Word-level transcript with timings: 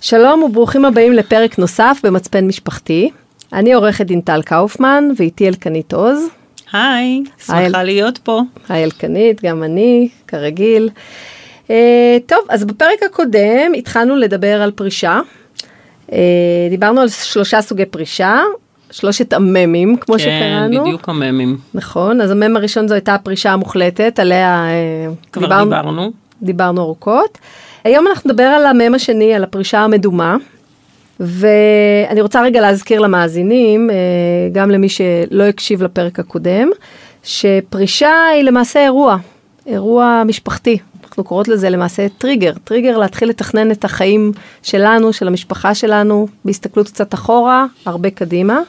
שלום 0.00 0.42
וברוכים 0.42 0.84
הבאים 0.84 1.12
לפרק 1.12 1.58
נוסף 1.58 2.00
במצפן 2.04 2.46
משפחתי. 2.46 3.10
אני 3.52 3.72
עורכת 3.72 4.06
דין 4.06 4.20
טל 4.20 4.42
קאופמן 4.42 5.08
ואיתי 5.16 5.48
אלקנית 5.48 5.92
עוז. 5.92 6.28
היי, 6.72 7.22
שמחה 7.46 7.82
להיות 7.82 8.18
פה. 8.18 8.42
היי 8.68 8.84
אלקנית, 8.84 9.44
גם 9.44 9.62
אני, 9.62 10.08
כרגיל. 10.26 10.90
Uh, 11.66 11.70
טוב, 12.26 12.38
אז 12.48 12.64
בפרק 12.64 13.02
הקודם 13.02 13.72
התחלנו 13.76 14.16
לדבר 14.16 14.62
על 14.62 14.70
פרישה. 14.70 15.20
Uh, 16.06 16.12
דיברנו 16.70 17.00
על 17.00 17.08
שלושה 17.08 17.62
סוגי 17.62 17.86
פרישה, 17.86 18.40
שלושת 18.90 19.32
הממים, 19.32 19.96
כמו 19.96 20.14
כן, 20.14 20.18
שקראנו. 20.18 20.76
כן, 20.76 20.84
בדיוק 20.84 21.08
הממים. 21.08 21.58
נכון, 21.74 22.20
אז 22.20 22.30
המם 22.30 22.56
הראשון 22.56 22.88
זו 22.88 22.94
הייתה 22.94 23.14
הפרישה 23.14 23.52
המוחלטת, 23.52 24.18
עליה 24.18 24.66
uh, 24.66 25.32
כבר 25.32 25.42
דיברנו. 25.42 25.64
דיברנו. 25.64 26.12
דיברנו 26.42 26.80
ארוכות. 26.80 27.38
היום 27.84 28.06
אנחנו 28.06 28.30
נדבר 28.30 28.42
על 28.42 28.66
המם 28.66 28.94
השני, 28.94 29.34
על 29.34 29.44
הפרישה 29.44 29.78
המדומה. 29.78 30.36
ואני 31.20 32.20
רוצה 32.20 32.42
רגע 32.42 32.60
להזכיר 32.60 33.00
למאזינים, 33.00 33.90
גם 34.52 34.70
למי 34.70 34.88
שלא 34.88 35.42
הקשיב 35.44 35.82
לפרק 35.82 36.18
הקודם, 36.18 36.68
שפרישה 37.22 38.26
היא 38.34 38.42
למעשה 38.42 38.84
אירוע, 38.84 39.16
אירוע 39.66 40.22
משפחתי. 40.26 40.78
אנחנו 41.04 41.24
קוראות 41.24 41.48
לזה 41.48 41.70
למעשה 41.70 42.06
טריגר, 42.18 42.52
טריגר 42.64 42.98
להתחיל 42.98 43.28
לתכנן 43.28 43.70
את 43.70 43.84
החיים 43.84 44.32
שלנו, 44.62 45.12
של 45.12 45.28
המשפחה 45.28 45.74
שלנו, 45.74 46.28
בהסתכלות 46.44 46.86
קצת 46.86 47.14
אחורה, 47.14 47.66
הרבה 47.86 48.10
קדימה. 48.10 48.60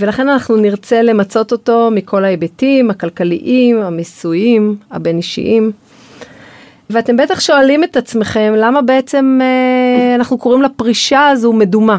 ולכן 0.00 0.28
אנחנו 0.28 0.56
נרצה 0.56 1.02
למצות 1.02 1.52
אותו 1.52 1.90
מכל 1.92 2.24
ההיבטים, 2.24 2.90
הכלכליים, 2.90 3.80
המיסויים, 3.80 4.76
הבין 4.90 5.16
אישיים. 5.16 5.72
ואתם 6.90 7.16
בטח 7.16 7.40
שואלים 7.40 7.84
את 7.84 7.96
עצמכם, 7.96 8.54
למה 8.56 8.82
בעצם 8.82 9.38
אה, 9.42 10.14
אנחנו 10.14 10.38
קוראים 10.38 10.62
לפרישה 10.62 11.28
הזו 11.28 11.52
מדומה? 11.52 11.98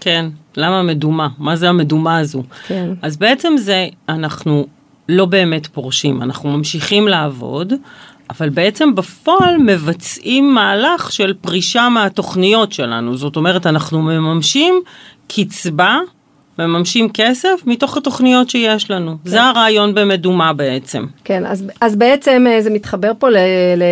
כן, 0.00 0.26
למה 0.56 0.82
מדומה? 0.82 1.28
מה 1.38 1.56
זה 1.56 1.68
המדומה 1.68 2.18
הזו? 2.18 2.42
כן. 2.66 2.90
אז 3.02 3.16
בעצם 3.16 3.52
זה, 3.56 3.86
אנחנו 4.08 4.66
לא 5.08 5.24
באמת 5.24 5.66
פורשים, 5.66 6.22
אנחנו 6.22 6.50
ממשיכים 6.50 7.08
לעבוד, 7.08 7.72
אבל 8.30 8.48
בעצם 8.48 8.94
בפועל 8.94 9.58
מבצעים 9.58 10.54
מהלך 10.54 11.12
של 11.12 11.34
פרישה 11.40 11.88
מהתוכניות 11.88 12.72
שלנו. 12.72 13.16
זאת 13.16 13.36
אומרת, 13.36 13.66
אנחנו 13.66 14.02
מממשים 14.02 14.74
קצבה, 15.28 15.98
מממשים 16.58 17.08
כסף 17.14 17.62
מתוך 17.66 17.96
התוכניות 17.96 18.50
שיש 18.50 18.90
לנו. 18.90 19.16
כן. 19.24 19.30
זה 19.30 19.42
הרעיון 19.42 19.94
במדומה 19.94 20.52
בעצם. 20.52 21.06
כן, 21.24 21.46
אז, 21.46 21.64
אז 21.80 21.96
בעצם 21.96 22.46
אה, 22.50 22.62
זה 22.62 22.70
מתחבר 22.70 23.12
פה 23.18 23.28
ל... 23.28 23.36
ל 23.76 23.82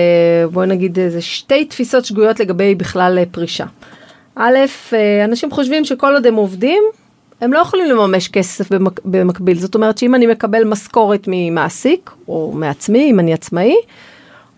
בואי 0.53 0.67
נגיד, 0.67 0.99
איזה 0.99 1.21
שתי 1.21 1.65
תפיסות 1.65 2.05
שגויות 2.05 2.41
לגבי 2.41 2.75
בכלל 2.75 3.19
אה, 3.19 3.25
פרישה. 3.31 3.67
א', 4.37 4.57
אה, 4.93 5.25
אנשים 5.25 5.51
חושבים 5.51 5.85
שכל 5.85 6.15
עוד 6.15 6.27
הם 6.27 6.35
עובדים, 6.35 6.83
הם 7.41 7.53
לא 7.53 7.59
יכולים 7.59 7.87
לממש 7.87 8.29
כסף 8.29 8.73
במק, 8.73 9.01
במקביל. 9.05 9.59
זאת 9.59 9.75
אומרת 9.75 9.99
שאם 9.99 10.15
אני 10.15 10.27
מקבל 10.27 10.65
משכורת 10.65 11.25
ממעסיק, 11.27 12.11
או 12.29 12.53
מעצמי, 12.55 13.11
אם 13.11 13.21
אני 13.21 13.33
עצמאי, 13.33 13.75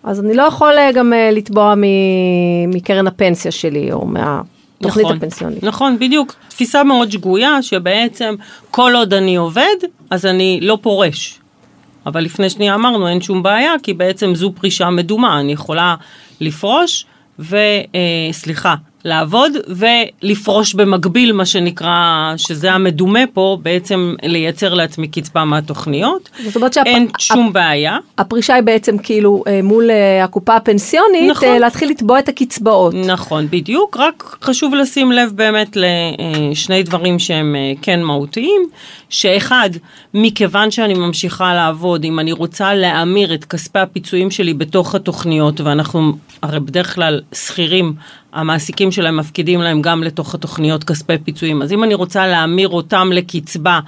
אז 0.04 0.20
אני 0.20 0.34
לא 0.34 0.42
יכול 0.42 0.74
גם 0.94 1.12
לתבוע 1.32 1.74
מקרן 2.68 3.06
הפנסיה 3.06 3.50
שלי, 3.50 3.92
או 3.92 4.06
מה... 4.06 4.40
תוכנית 4.82 5.06
נכון, 5.06 5.16
הפנסיונית. 5.16 5.64
נכון, 5.64 5.98
בדיוק. 5.98 6.34
תפיסה 6.48 6.84
מאוד 6.84 7.10
שגויה, 7.10 7.62
שבעצם 7.62 8.34
כל 8.70 8.92
עוד 8.96 9.14
אני 9.14 9.36
עובד, 9.36 9.76
אז 10.10 10.26
אני 10.26 10.58
לא 10.62 10.78
פורש. 10.82 11.38
אבל 12.06 12.20
לפני 12.20 12.50
שנייה 12.50 12.74
אמרנו, 12.74 13.08
אין 13.08 13.20
שום 13.20 13.42
בעיה, 13.42 13.72
כי 13.82 13.94
בעצם 13.94 14.34
זו 14.34 14.52
פרישה 14.52 14.90
מדומה, 14.90 15.40
אני 15.40 15.52
יכולה 15.52 15.94
לפרוש, 16.40 17.06
וסליחה, 17.38 18.68
אה, 18.68 18.74
לעבוד 19.04 19.52
ולפרוש 19.68 20.74
במקביל, 20.74 21.32
מה 21.32 21.46
שנקרא, 21.46 22.32
שזה 22.36 22.72
המדומה 22.72 23.20
פה, 23.32 23.58
בעצם 23.62 24.14
לייצר 24.22 24.74
לעצמי 24.74 25.08
קצבה 25.08 25.44
מהתוכניות. 25.44 26.28
זאת 26.44 26.56
אומרת 26.56 26.72
שהפ... 26.72 26.86
אין 26.86 27.08
שום 27.18 27.46
הפ... 27.46 27.52
בעיה. 27.52 27.98
הפרישה 28.18 28.54
היא 28.54 28.62
בעצם 28.62 28.98
כאילו 28.98 29.44
אה, 29.46 29.60
מול 29.62 29.90
אה, 29.90 30.24
הקופה 30.24 30.56
הפנסיונית, 30.56 31.30
נכון. 31.30 31.48
אה, 31.48 31.58
להתחיל 31.58 31.90
לתבוע 31.90 32.18
את 32.18 32.28
הקצבאות. 32.28 32.94
נכון, 32.94 33.46
בדיוק, 33.50 33.96
רק 33.96 34.36
חשוב 34.42 34.74
לשים 34.74 35.12
לב 35.12 35.32
באמת 35.34 35.76
לשני 35.76 36.82
דברים 36.82 37.18
שהם 37.18 37.56
כן 37.82 38.02
מהותיים, 38.02 38.62
שאחד, 39.08 39.70
מכיוון 40.14 40.70
שאני 40.70 40.94
ממשיכה 40.94 41.54
לעבוד, 41.54 42.04
אם 42.04 42.18
אני 42.18 42.32
רוצה 42.32 42.74
להמיר 42.74 43.34
את 43.34 43.44
כספי 43.44 43.78
הפיצויים 43.78 44.30
שלי 44.30 44.54
בתוך 44.54 44.94
התוכניות, 44.94 45.60
ואנחנו 45.60 46.12
הרי 46.42 46.60
בדרך 46.60 46.94
כלל 46.94 47.20
שכירים, 47.34 47.94
המעסיקים 48.32 48.92
שלהם 48.92 49.16
מפקידים 49.16 49.60
להם 49.60 49.82
גם 49.82 50.02
לתוך 50.02 50.34
התוכניות 50.34 50.84
כספי 50.84 51.18
פיצויים. 51.24 51.62
אז 51.62 51.72
אם 51.72 51.84
אני 51.84 51.94
רוצה 51.94 52.26
להמיר 52.26 52.68
אותם 52.68 53.10
לקצבה, 53.12 53.80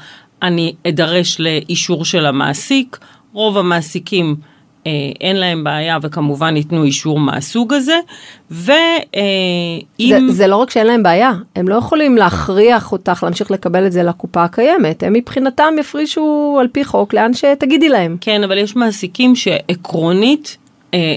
אני 0.42 0.74
אדרש 0.88 1.40
לאישור 1.40 2.04
של 2.04 2.26
המעסיק. 2.26 2.98
רוב 3.32 3.58
המעסיקים 3.58 4.36
אה, 4.86 4.92
אין 5.20 5.36
להם 5.36 5.64
בעיה 5.64 5.98
וכמובן 6.02 6.56
ייתנו 6.56 6.84
אישור 6.84 7.20
מהסוג 7.20 7.72
הזה. 7.72 7.98
ואם... 8.50 8.72
אה, 9.16 10.08
זה, 10.08 10.18
זה 10.28 10.46
לא 10.46 10.56
רק 10.56 10.70
שאין 10.70 10.86
להם 10.86 11.02
בעיה, 11.02 11.32
הם 11.56 11.68
לא 11.68 11.74
יכולים 11.74 12.16
להכריח 12.16 12.92
אותך 12.92 13.22
להמשיך 13.22 13.50
לקבל 13.50 13.86
את 13.86 13.92
זה 13.92 14.02
לקופה 14.02 14.44
הקיימת, 14.44 15.02
הם 15.02 15.12
מבחינתם 15.12 15.74
יפרישו 15.80 16.56
על 16.60 16.68
פי 16.68 16.84
חוק 16.84 17.14
לאן 17.14 17.34
שתגידי 17.34 17.88
להם. 17.88 18.16
כן, 18.20 18.44
אבל 18.44 18.58
יש 18.58 18.76
מעסיקים 18.76 19.36
שעקרונית 19.36 20.56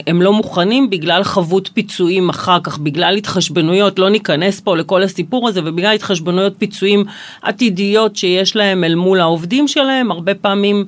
הם 0.07 0.21
לא 0.21 0.33
מוכנים 0.33 0.89
בגלל 0.89 1.23
חבות 1.23 1.69
פיצויים 1.73 2.29
אחר 2.29 2.59
כך, 2.63 2.77
בגלל 2.77 3.15
התחשבנויות, 3.15 3.99
לא 3.99 4.09
ניכנס 4.09 4.59
פה 4.59 4.77
לכל 4.77 5.03
הסיפור 5.03 5.47
הזה, 5.47 5.61
ובגלל 5.65 5.95
התחשבנויות 5.95 6.53
פיצויים 6.57 7.03
עתידיות 7.41 8.15
שיש 8.15 8.55
להם 8.55 8.83
אל 8.83 8.95
מול 8.95 9.19
העובדים 9.19 9.67
שלהם, 9.67 10.11
הרבה 10.11 10.35
פעמים 10.35 10.85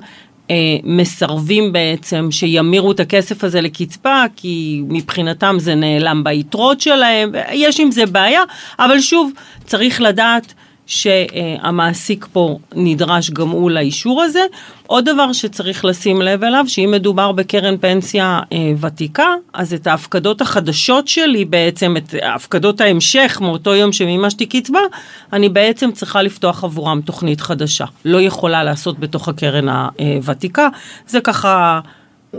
אה, 0.50 0.56
מסרבים 0.84 1.72
בעצם 1.72 2.28
שימירו 2.30 2.92
את 2.92 3.00
הכסף 3.00 3.44
הזה 3.44 3.60
לקצבה, 3.60 4.24
כי 4.36 4.82
מבחינתם 4.88 5.56
זה 5.58 5.74
נעלם 5.74 6.24
ביתרות 6.24 6.80
שלהם, 6.80 7.32
יש 7.52 7.80
עם 7.80 7.90
זה 7.90 8.06
בעיה, 8.06 8.42
אבל 8.78 9.00
שוב, 9.00 9.32
צריך 9.64 10.00
לדעת 10.00 10.54
שהמעסיק 10.90 12.26
פה 12.32 12.58
נדרש 12.74 13.30
גם 13.30 13.48
הוא 13.48 13.70
לאישור 13.70 14.22
הזה. 14.22 14.40
עוד 14.86 15.04
דבר 15.04 15.32
שצריך 15.32 15.84
לשים 15.84 16.22
לב 16.22 16.44
אליו, 16.44 16.64
שאם 16.68 16.90
מדובר 16.92 17.32
בקרן 17.32 17.76
פנסיה 17.76 18.40
אה, 18.52 18.72
ותיקה, 18.80 19.26
אז 19.52 19.74
את 19.74 19.86
ההפקדות 19.86 20.40
החדשות 20.40 21.08
שלי 21.08 21.44
בעצם, 21.44 21.96
את 21.96 22.14
הפקדות 22.22 22.80
ההמשך 22.80 23.38
מאותו 23.40 23.74
יום 23.74 23.92
שמימשתי 23.92 24.46
קצבה, 24.46 24.80
אני 25.32 25.48
בעצם 25.48 25.92
צריכה 25.92 26.22
לפתוח 26.22 26.64
עבורם 26.64 27.00
תוכנית 27.00 27.40
חדשה. 27.40 27.84
לא 28.04 28.20
יכולה 28.20 28.64
לעשות 28.64 28.98
בתוך 28.98 29.28
הקרן 29.28 29.68
הוותיקה. 29.68 30.68
זה 31.06 31.20
ככה... 31.20 31.80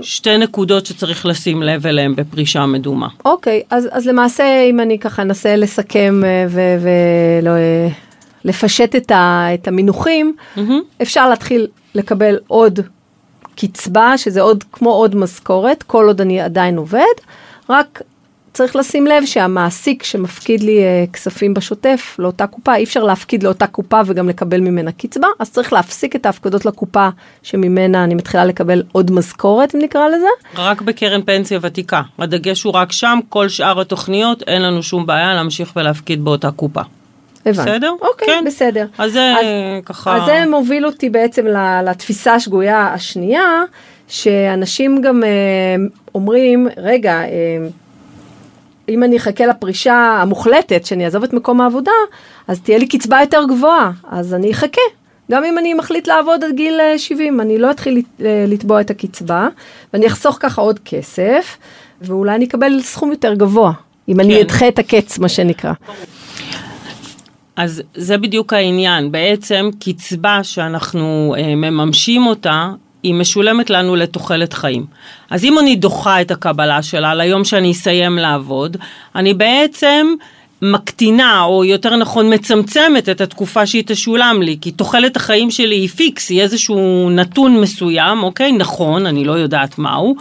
שתי 0.01 0.37
נקודות 0.37 0.85
שצריך 0.85 1.25
לשים 1.25 1.63
לב 1.63 1.87
אליהן 1.87 2.15
בפרישה 2.15 2.65
מדומה. 2.65 3.07
אוקיי, 3.25 3.61
אז, 3.69 3.89
אז 3.91 4.07
למעשה 4.07 4.43
אם 4.69 4.79
אני 4.79 4.99
ככה 4.99 5.21
אנסה 5.21 5.55
לסכם 5.55 6.21
אה, 6.25 6.45
ולא... 6.81 7.51
לפשט 8.45 8.95
את, 8.95 9.11
ה, 9.11 9.47
את 9.53 9.67
המינוחים, 9.67 10.35
mm-hmm. 10.55 11.01
אפשר 11.01 11.29
להתחיל 11.29 11.67
לקבל 11.95 12.39
עוד 12.47 12.79
קצבה, 13.55 14.17
שזה 14.17 14.41
עוד 14.41 14.63
כמו 14.71 14.89
עוד 14.89 15.15
משכורת, 15.15 15.83
כל 15.83 16.07
עוד 16.07 16.21
אני 16.21 16.41
עדיין 16.41 16.77
עובד, 16.77 17.15
רק 17.69 18.01
צריך 18.53 18.75
לשים 18.75 19.07
לב 19.07 19.25
שהמעסיק 19.25 20.03
שמפקיד 20.03 20.63
לי 20.63 20.79
uh, 20.79 21.11
כספים 21.11 21.53
בשוטף 21.53 22.15
לאותה 22.19 22.47
קופה, 22.47 22.75
אי 22.75 22.83
אפשר 22.83 23.03
להפקיד 23.03 23.43
לאותה 23.43 23.67
קופה 23.67 24.01
וגם 24.05 24.29
לקבל 24.29 24.59
ממנה 24.59 24.91
קצבה, 24.91 25.27
אז 25.39 25.51
צריך 25.51 25.73
להפסיק 25.73 26.15
את 26.15 26.25
ההפקדות 26.25 26.65
לקופה 26.65 27.09
שממנה 27.43 28.03
אני 28.03 28.15
מתחילה 28.15 28.45
לקבל 28.45 28.83
עוד 28.91 29.11
משכורת, 29.11 29.75
אם 29.75 29.79
נקרא 29.83 30.07
לזה. 30.07 30.27
רק 30.55 30.81
בקרן 30.81 31.21
פנסיה 31.21 31.59
ותיקה, 31.61 32.01
הדגש 32.19 32.63
הוא 32.63 32.73
רק 32.73 32.91
שם, 32.91 33.19
כל 33.29 33.49
שאר 33.49 33.81
התוכניות, 33.81 34.43
אין 34.47 34.61
לנו 34.61 34.83
שום 34.83 35.05
בעיה 35.05 35.33
להמשיך 35.33 35.73
ולהפקיד 35.75 36.23
באותה 36.23 36.51
קופה. 36.51 36.81
הבנתי. 37.45 37.71
בסדר? 37.71 37.93
אוקיי, 38.01 38.27
כן. 38.27 38.43
בסדר. 38.45 38.85
אז 38.97 39.11
זה 39.11 39.33
ככה... 39.85 40.17
אז 40.17 40.25
זה 40.25 40.43
מוביל 40.49 40.85
אותי 40.85 41.09
בעצם 41.09 41.45
לתפיסה 41.83 42.33
השגויה 42.33 42.93
השנייה, 42.93 43.63
שאנשים 44.07 45.01
גם 45.01 45.23
אה, 45.23 45.29
אומרים, 46.15 46.67
רגע, 46.77 47.21
אה, 47.21 47.27
אם 48.89 49.03
אני 49.03 49.17
אחכה 49.17 49.45
לפרישה 49.45 50.19
המוחלטת, 50.21 50.85
שאני 50.85 51.05
אעזוב 51.05 51.23
את 51.23 51.33
מקום 51.33 51.61
העבודה, 51.61 51.91
אז 52.47 52.61
תהיה 52.61 52.77
לי 52.77 52.87
קצבה 52.87 53.17
יותר 53.21 53.43
גבוהה, 53.49 53.91
אז 54.09 54.33
אני 54.33 54.51
אחכה. 54.51 54.81
גם 55.31 55.43
אם 55.43 55.57
אני 55.57 55.73
מחליט 55.73 56.07
לעבוד 56.07 56.43
עד 56.43 56.55
גיל 56.55 56.79
70, 56.97 57.39
אה, 57.39 57.45
אני 57.45 57.57
לא 57.57 57.71
אתחיל 57.71 58.01
לתבוע 58.19 58.81
את 58.81 58.89
הקצבה, 58.89 59.47
ואני 59.93 60.07
אחסוך 60.07 60.37
ככה 60.39 60.61
עוד 60.61 60.79
כסף, 60.85 61.57
ואולי 62.01 62.35
אני 62.35 62.45
אקבל 62.45 62.81
סכום 62.81 63.11
יותר 63.11 63.33
גבוה, 63.33 63.71
אם 64.09 64.13
כן. 64.13 64.19
אני 64.19 64.41
אדחה 64.41 64.67
את 64.67 64.79
הקץ, 64.79 65.19
מה 65.19 65.29
שנקרא. 65.29 65.73
אז 67.55 67.81
זה 67.95 68.17
בדיוק 68.17 68.53
העניין, 68.53 69.11
בעצם 69.11 69.69
קצבה 69.79 70.43
שאנחנו 70.43 71.35
אה, 71.37 71.55
מממשים 71.55 72.25
אותה, 72.25 72.69
היא 73.03 73.13
משולמת 73.13 73.69
לנו 73.69 73.95
לתוחלת 73.95 74.53
חיים. 74.53 74.85
אז 75.29 75.43
אם 75.43 75.59
אני 75.59 75.75
דוחה 75.75 76.21
את 76.21 76.31
הקבלה 76.31 76.81
שלה 76.81 77.15
ליום 77.15 77.45
שאני 77.45 77.71
אסיים 77.71 78.17
לעבוד, 78.17 78.77
אני 79.15 79.33
בעצם 79.33 80.07
מקטינה, 80.61 81.43
או 81.43 81.65
יותר 81.65 81.95
נכון 81.95 82.33
מצמצמת 82.33 83.09
את 83.09 83.21
התקופה 83.21 83.65
שהיא 83.65 83.83
תשולם 83.85 84.41
לי, 84.41 84.57
כי 84.61 84.71
תוחלת 84.71 85.15
החיים 85.15 85.51
שלי 85.51 85.75
היא 85.75 85.89
פיקס, 85.89 86.29
היא 86.29 86.41
איזשהו 86.41 87.09
נתון 87.09 87.61
מסוים, 87.61 88.23
אוקיי? 88.23 88.51
נכון, 88.51 89.05
אני 89.05 89.23
לא 89.23 89.31
יודעת 89.31 89.77
מהו, 89.77 90.15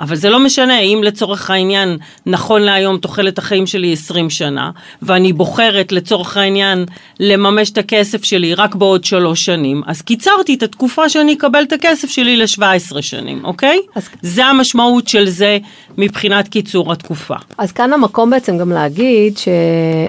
אבל 0.00 0.16
זה 0.16 0.30
לא 0.30 0.40
משנה, 0.40 0.78
אם 0.78 1.00
לצורך 1.02 1.50
העניין, 1.50 1.96
נכון 2.26 2.62
להיום 2.62 2.98
תוחלת 2.98 3.38
החיים 3.38 3.66
שלי 3.66 3.92
20 3.92 4.30
שנה, 4.30 4.70
ואני 5.02 5.32
בוחרת 5.32 5.92
לצורך 5.92 6.36
העניין 6.36 6.84
לממש 7.20 7.70
את 7.70 7.78
הכסף 7.78 8.24
שלי 8.24 8.54
רק 8.54 8.74
בעוד 8.74 9.04
שלוש 9.04 9.44
שנים, 9.44 9.82
אז 9.86 10.02
קיצרתי 10.02 10.54
את 10.54 10.62
התקופה 10.62 11.08
שאני 11.08 11.32
אקבל 11.32 11.62
את 11.62 11.72
הכסף 11.72 12.10
שלי 12.10 12.36
ל-17 12.36 13.02
שנים, 13.02 13.44
אוקיי? 13.44 13.80
אז... 13.94 14.08
זה 14.22 14.44
המשמעות 14.44 15.08
של 15.08 15.28
זה 15.28 15.58
מבחינת 15.98 16.48
קיצור 16.48 16.92
התקופה. 16.92 17.34
אז 17.58 17.72
כאן 17.72 17.92
המקום 17.92 18.30
בעצם 18.30 18.58
גם 18.58 18.72
להגיד 18.72 19.38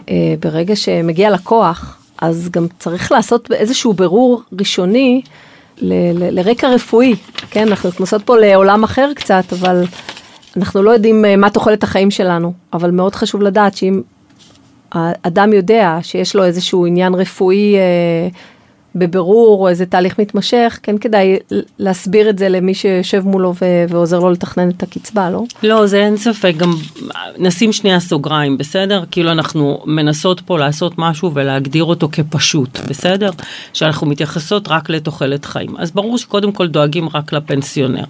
שברגע 0.10 0.76
שמגיע 0.76 1.32
לקוח, 1.32 1.98
אז 2.22 2.50
גם 2.52 2.68
צריך 2.80 3.12
לעשות 3.12 3.52
איזשהו 3.52 3.94
בירור 3.94 4.42
ראשוני 4.60 5.22
ל- 5.82 6.24
ל- 6.24 6.40
לרקע 6.40 6.70
רפואי, 6.70 7.16
כן, 7.50 7.68
אנחנו 7.68 7.90
נכנסות 7.90 8.22
פה 8.24 8.38
לעולם 8.38 8.84
אחר 8.84 9.12
קצת, 9.16 9.44
אבל 9.52 9.84
אנחנו 10.58 10.84
לא 10.84 10.92
יודעים 10.92 11.26
אה, 11.26 11.36
מה 11.36 11.50
תוחלת 11.50 11.84
החיים 11.84 12.12
שלנו, 12.12 12.54
אבל 12.74 12.92
מאוד 12.92 13.16
חשוב 13.16 13.42
לדעת 13.42 13.78
שאם 13.78 14.02
האדם 14.92 15.54
יודע 15.54 15.98
שיש 16.02 16.36
לו 16.36 16.44
איזשהו 16.44 16.86
עניין 16.86 17.14
רפואי 17.16 17.76
אה, 17.76 18.28
בבירור 18.96 19.62
או 19.62 19.70
איזה 19.70 19.86
תהליך 19.86 20.20
מתמשך, 20.20 20.80
כן 20.84 20.98
כדאי 20.98 21.38
להסביר 21.80 22.30
את 22.30 22.38
זה 22.38 22.50
למי 22.50 22.74
שיושב 22.74 23.24
מולו 23.26 23.54
ו- 23.62 23.86
ועוזר 23.90 24.20
לו 24.20 24.32
לתכנן 24.32 24.70
את 24.70 24.84
הקצבה, 24.84 25.30
לא? 25.30 25.44
לא, 25.64 25.88
זה 25.88 25.98
אין 25.98 26.18
ספק, 26.18 26.54
גם 26.58 26.74
נשים 27.38 27.74
שנייה 27.74 28.00
סוגריים, 28.00 28.58
בסדר? 28.58 29.04
כאילו 29.12 29.32
אנחנו 29.32 29.82
מנסות 29.86 30.42
פה 30.42 30.60
לעשות 30.60 30.94
משהו 30.98 31.32
ולהגדיר 31.34 31.84
אותו 31.84 32.10
כפשוט, 32.12 32.80
בסדר? 32.90 33.30
שאנחנו 33.74 34.08
מתייחסות 34.08 34.68
רק 34.68 34.90
לתוחלת 34.90 35.46
חיים. 35.46 35.78
אז 35.78 35.92
ברור 35.92 36.18
שקודם 36.18 36.52
כל 36.52 36.68
דואגים 36.68 37.10
רק 37.14 37.34
לפנסיונר. 37.34 38.04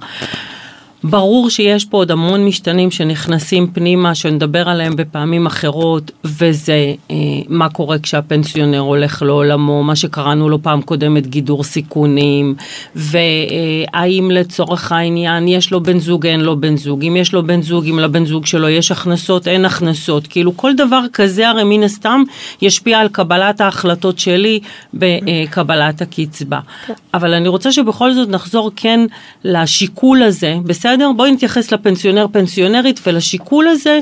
ברור 1.10 1.50
שיש 1.50 1.86
פה 1.86 1.98
עוד 1.98 2.12
המון 2.12 2.46
משתנים 2.46 2.92
שנכנסים 2.92 3.68
פנימה, 3.74 4.16
שנדבר 4.16 4.70
עליהם 4.70 4.96
בפעמים 4.96 5.46
אחרות, 5.46 6.12
וזה 6.24 6.94
אה, 7.12 7.16
מה 7.48 7.70
קורה 7.70 8.00
כשהפנסיונר 8.00 8.80
הולך 8.80 9.22
לעולמו, 9.22 9.84
מה 9.84 9.96
שקראנו 9.96 10.50
לו 10.50 10.62
פעם 10.62 10.82
קודמת 10.82 11.28
גידור 11.28 11.64
סיכונים, 11.64 12.56
והאם 12.96 14.32
לצורך 14.34 14.92
העניין 14.92 15.48
יש 15.48 15.72
לו 15.72 15.84
בן 15.84 16.00
זוג, 16.00 16.26
אין 16.26 16.42
לו 16.42 16.60
בן 16.60 16.78
זוג, 16.78 17.06
אם 17.06 17.16
יש 17.16 17.34
לו 17.34 17.48
בן 17.48 17.62
זוג, 17.62 17.86
אם 17.88 18.00
לבן 18.00 18.26
זוג 18.26 18.46
שלו 18.46 18.70
יש 18.70 18.92
הכנסות, 18.92 19.48
אין 19.48 19.66
הכנסות, 19.66 20.28
כאילו 20.28 20.58
כל 20.58 20.76
דבר 20.76 21.02
כזה 21.14 21.50
הרי 21.50 21.64
מן 21.64 21.84
הסתם 21.84 22.24
ישפיע 22.62 23.00
על 23.00 23.08
קבלת 23.08 23.62
ההחלטות 23.62 24.20
שלי 24.20 24.60
בקבלת 24.94 26.02
הקצבה. 26.02 26.60
כן. 26.88 26.94
אבל 27.14 27.34
אני 27.34 27.48
רוצה 27.48 27.72
שבכל 27.72 28.14
זאת 28.14 28.30
נחזור 28.30 28.72
כן 28.76 29.00
לשיקול 29.44 30.24
הזה, 30.24 30.56
בסדר? 30.64 30.95
בסדר? 30.96 31.12
בואי 31.12 31.32
נתייחס 31.32 31.72
לפנסיונר 31.72 32.26
פנסיונרית 32.32 33.00
ולשיקול 33.08 33.68
הזה, 33.68 34.00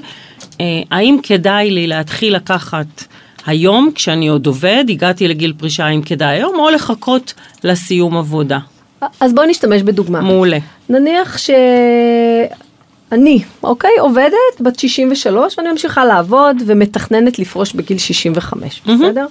אה, 0.61 0.65
האם 0.91 1.17
כדאי 1.23 1.71
לי 1.71 1.87
להתחיל 1.87 2.35
לקחת 2.35 3.03
היום, 3.45 3.91
כשאני 3.95 4.27
עוד 4.27 4.47
עובד, 4.47 4.85
הגעתי 4.89 5.27
לגיל 5.27 5.53
פרישה, 5.57 5.85
האם 5.85 6.01
כדאי 6.01 6.35
היום, 6.35 6.59
או 6.59 6.69
לחכות 6.69 7.33
לסיום 7.63 8.17
עבודה. 8.17 8.59
אז 9.19 9.33
בואי 9.33 9.47
נשתמש 9.47 9.81
בדוגמה. 9.81 10.21
מעולה. 10.21 10.57
נניח 10.89 11.37
שאני, 11.37 13.39
אוקיי, 13.63 13.91
עובדת, 13.99 14.33
בת 14.59 14.79
63, 14.79 15.57
ואני 15.57 15.71
ממשיכה 15.71 16.05
לעבוד 16.05 16.57
ומתכננת 16.65 17.39
לפרוש 17.39 17.73
בגיל 17.73 17.97
65, 17.97 18.81
mm-hmm. 18.85 18.91
בסדר? 18.91 19.25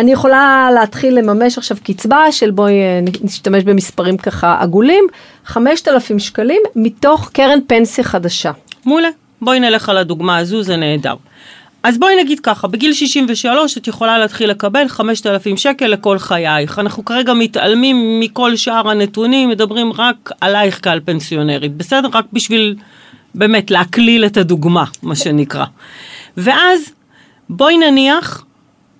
אני 0.00 0.12
יכולה 0.12 0.68
להתחיל 0.74 1.18
לממש 1.18 1.58
עכשיו 1.58 1.76
קצבה 1.84 2.32
של 2.32 2.50
בואי 2.50 2.72
אה, 2.72 3.00
נשתמש 3.22 3.64
במספרים 3.64 4.16
ככה 4.16 4.56
עגולים, 4.60 5.04
5,000 5.46 6.18
שקלים 6.18 6.62
מתוך 6.76 7.30
קרן 7.32 7.58
פנסיה 7.66 8.04
חדשה. 8.04 8.50
מעולה, 8.84 9.08
בואי 9.42 9.60
נלך 9.60 9.88
על 9.88 9.96
הדוגמה 9.96 10.36
הזו, 10.36 10.62
זה 10.62 10.76
נהדר. 10.76 11.14
אז 11.82 11.98
בואי 11.98 12.24
נגיד 12.24 12.40
ככה, 12.40 12.68
בגיל 12.68 12.92
63 12.92 13.78
את 13.78 13.88
יכולה 13.88 14.18
להתחיל 14.18 14.50
לקבל 14.50 14.88
5,000 14.88 15.56
שקל 15.56 15.86
לכל 15.86 16.18
חייך. 16.18 16.78
אנחנו 16.78 17.04
כרגע 17.04 17.32
מתעלמים 17.34 18.20
מכל 18.20 18.56
שאר 18.56 18.90
הנתונים, 18.90 19.48
מדברים 19.48 19.92
רק 19.98 20.30
עלייך 20.40 20.80
כעל 20.82 21.00
פנסיונרית, 21.04 21.76
בסדר? 21.76 22.08
רק 22.12 22.24
בשביל 22.32 22.76
באמת 23.34 23.70
להקליל 23.70 24.24
את 24.26 24.36
הדוגמה, 24.36 24.84
מה 25.02 25.16
שנקרא. 25.16 25.64
ואז 26.36 26.92
בואי 27.50 27.78
נניח 27.78 28.44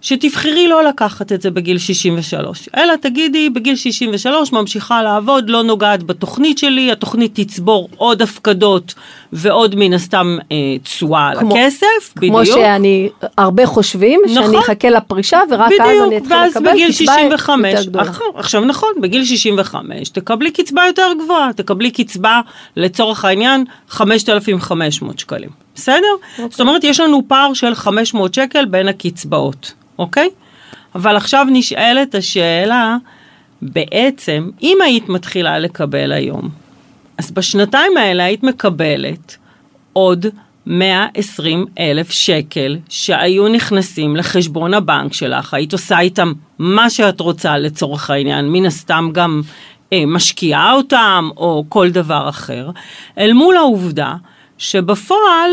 שתבחרי 0.01 0.69
לא 0.69 0.85
לקחת 0.85 1.33
את 1.33 1.43
זה 1.43 1.51
בגיל 1.51 1.79
63, 1.79 2.69
אלא 2.77 2.95
תגידי 2.97 3.51
בגיל 3.51 3.77
63 3.77 4.53
ממשיכה 4.53 5.03
לעבוד, 5.03 5.51
לא 5.51 5.63
נוגעת 5.63 6.03
בתוכנית 6.03 6.59
שלי, 6.59 6.93
התוכנית 6.93 7.41
תצבור 7.41 7.89
עוד 7.97 8.23
הפקדות 8.23 8.95
ועוד 9.33 9.75
מן 9.79 9.93
הסתם 9.93 10.39
אה, 10.53 10.57
תשואה 10.83 11.29
על 11.29 11.39
הכסף, 11.39 12.15
בדיוק. 12.17 12.35
כמו 12.35 12.47
שאני, 12.47 13.09
הרבה 13.39 13.67
חושבים 13.67 14.21
נכון, 14.25 14.45
שאני 14.45 14.59
אחכה 14.59 14.91
לפרישה 14.91 15.41
ורק 15.51 15.67
בדיוק, 15.67 15.83
אז 15.83 16.09
אני 16.09 16.17
אתחיל 16.17 16.37
לקבל 16.37 16.71
קצבה 16.71 16.93
65, 16.93 17.73
יותר 17.73 17.85
גדולה. 17.85 18.05
עכשיו, 18.05 18.27
עכשיו 18.35 18.65
נכון, 18.65 18.91
בגיל 19.01 19.25
65 19.25 20.09
תקבלי 20.09 20.51
קצבה 20.51 20.83
יותר 20.87 21.13
גבוהה, 21.25 21.53
תקבלי 21.53 21.91
קצבה 21.91 22.41
לצורך 22.77 23.25
העניין 23.25 23.65
5,500 23.89 25.19
שקלים, 25.19 25.51
בסדר? 25.81 26.15
אוקיי. 26.33 26.51
זאת 26.51 26.61
אומרת 26.61 26.85
יש 26.85 27.01
לנו 27.01 27.23
פער 27.29 27.55
של 27.55 27.75
500 27.75 28.35
שקל 28.35 28.65
בין 28.65 28.89
הקצבאות. 28.89 29.73
אוקיי? 29.99 30.29
אבל 30.95 31.17
עכשיו 31.17 31.47
נשאלת 31.53 32.15
השאלה, 32.15 32.97
בעצם, 33.63 34.51
אם 34.63 34.79
היית 34.85 35.09
מתחילה 35.09 35.59
לקבל 35.59 36.13
היום, 36.13 36.49
אז 37.19 37.31
בשנתיים 37.31 37.97
האלה 37.97 38.25
היית 38.25 38.43
מקבלת 38.43 39.37
עוד 39.93 40.27
120 40.67 41.67
אלף 41.79 42.11
שקל 42.11 42.79
שהיו 42.89 43.49
נכנסים 43.49 44.17
לחשבון 44.17 44.75
הבנק 44.75 45.13
שלך, 45.13 45.55
היית 45.55 45.73
עושה 45.73 46.01
איתם 46.01 46.33
מה 46.59 46.91
שאת 46.91 47.21
רוצה 47.21 47.59
לצורך 47.59 48.11
העניין, 48.11 48.53
מן 48.53 48.67
הסתם 48.67 49.11
גם 49.13 49.43
אה, 49.93 50.07
משקיעה 50.07 50.73
אותם 50.73 51.29
או 51.37 51.65
כל 51.69 51.91
דבר 51.91 52.29
אחר, 52.29 52.71
אל 53.19 53.33
מול 53.33 53.57
העובדה 53.57 54.15
שבפועל 54.61 55.51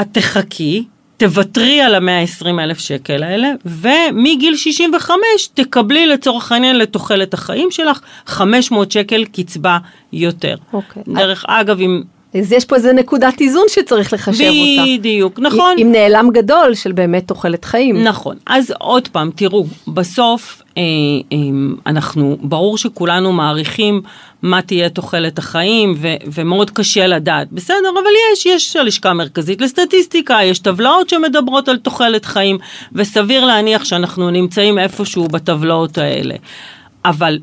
את 0.00 0.06
תחכי 0.12 0.84
תוותרי 1.16 1.80
על 1.80 1.94
ה-120 1.94 2.46
אלף 2.46 2.78
שקל 2.78 3.22
האלה, 3.22 3.48
ומגיל 3.64 4.56
65 4.56 5.18
תקבלי 5.54 6.06
לצורך 6.06 6.52
העניין 6.52 6.78
לתוחלת 6.78 7.34
החיים 7.34 7.70
שלך 7.70 8.00
500 8.26 8.92
שקל 8.92 9.24
קצבה 9.24 9.78
יותר. 10.12 10.56
אוקיי. 10.72 11.02
דרך 11.06 11.44
אגב, 11.48 11.80
אם 11.80 12.02
אז 12.38 12.52
יש 12.52 12.64
פה 12.64 12.76
איזה 12.76 12.92
נקודת 12.92 13.40
איזון 13.40 13.64
שצריך 13.68 14.12
לחשב 14.12 14.44
בדיוק, 14.44 14.78
אותה. 14.78 14.90
בדיוק, 14.98 15.38
נכון. 15.38 15.74
עם 15.78 15.92
נעלם 15.92 16.28
גדול 16.32 16.74
של 16.74 16.92
באמת 16.92 17.28
תוחלת 17.28 17.64
חיים. 17.64 18.04
נכון. 18.04 18.36
אז 18.46 18.72
עוד 18.78 19.08
פעם, 19.08 19.30
תראו, 19.36 19.66
בסוף 19.88 20.62
אה, 20.78 20.82
אה, 21.32 21.38
אנחנו, 21.86 22.36
ברור 22.40 22.78
שכולנו 22.78 23.32
מעריכים 23.32 24.02
מה 24.46 24.62
תהיה 24.62 24.88
תוחלת 24.88 25.38
החיים, 25.38 25.94
ו, 25.98 26.08
ומאוד 26.34 26.70
קשה 26.70 27.06
לדעת, 27.06 27.52
בסדר, 27.52 27.90
אבל 27.92 28.10
יש, 28.32 28.46
יש 28.46 28.76
הלשכה 28.76 29.10
המרכזית 29.10 29.60
לסטטיסטיקה, 29.60 30.38
יש 30.44 30.58
טבלאות 30.58 31.08
שמדברות 31.08 31.68
על 31.68 31.76
תוחלת 31.76 32.24
חיים, 32.24 32.58
וסביר 32.92 33.44
להניח 33.44 33.84
שאנחנו 33.84 34.30
נמצאים 34.30 34.78
איפשהו 34.78 35.28
בטבלאות 35.28 35.98
האלה. 35.98 36.34
אבל 37.04 37.38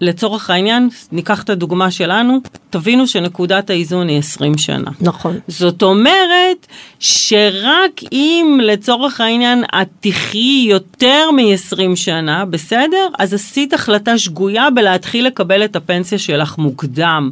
לצורך 0.00 0.50
העניין, 0.50 0.88
ניקח 1.12 1.42
את 1.42 1.50
הדוגמה 1.50 1.90
שלנו, 1.90 2.40
תבינו 2.70 3.06
שנקודת 3.06 3.70
האיזון 3.70 4.08
היא 4.08 4.18
20 4.18 4.58
שנה. 4.58 4.90
נכון. 5.00 5.38
זאת 5.48 5.82
אומרת 5.82 6.66
שרק 7.00 8.00
אם 8.12 8.60
לצורך 8.62 9.20
העניין 9.20 9.64
את 9.82 9.88
תחי 10.00 10.66
יותר 10.68 11.30
מ-20 11.30 11.96
שנה, 11.96 12.44
בסדר? 12.44 13.08
אז 13.18 13.34
עשית 13.34 13.74
החלטה 13.74 14.18
שגויה 14.18 14.70
בלהתחיל 14.70 15.26
לקבל 15.26 15.64
את 15.64 15.76
הפנסיה 15.76 16.18
שלך 16.18 16.58
מוקדם. 16.58 17.30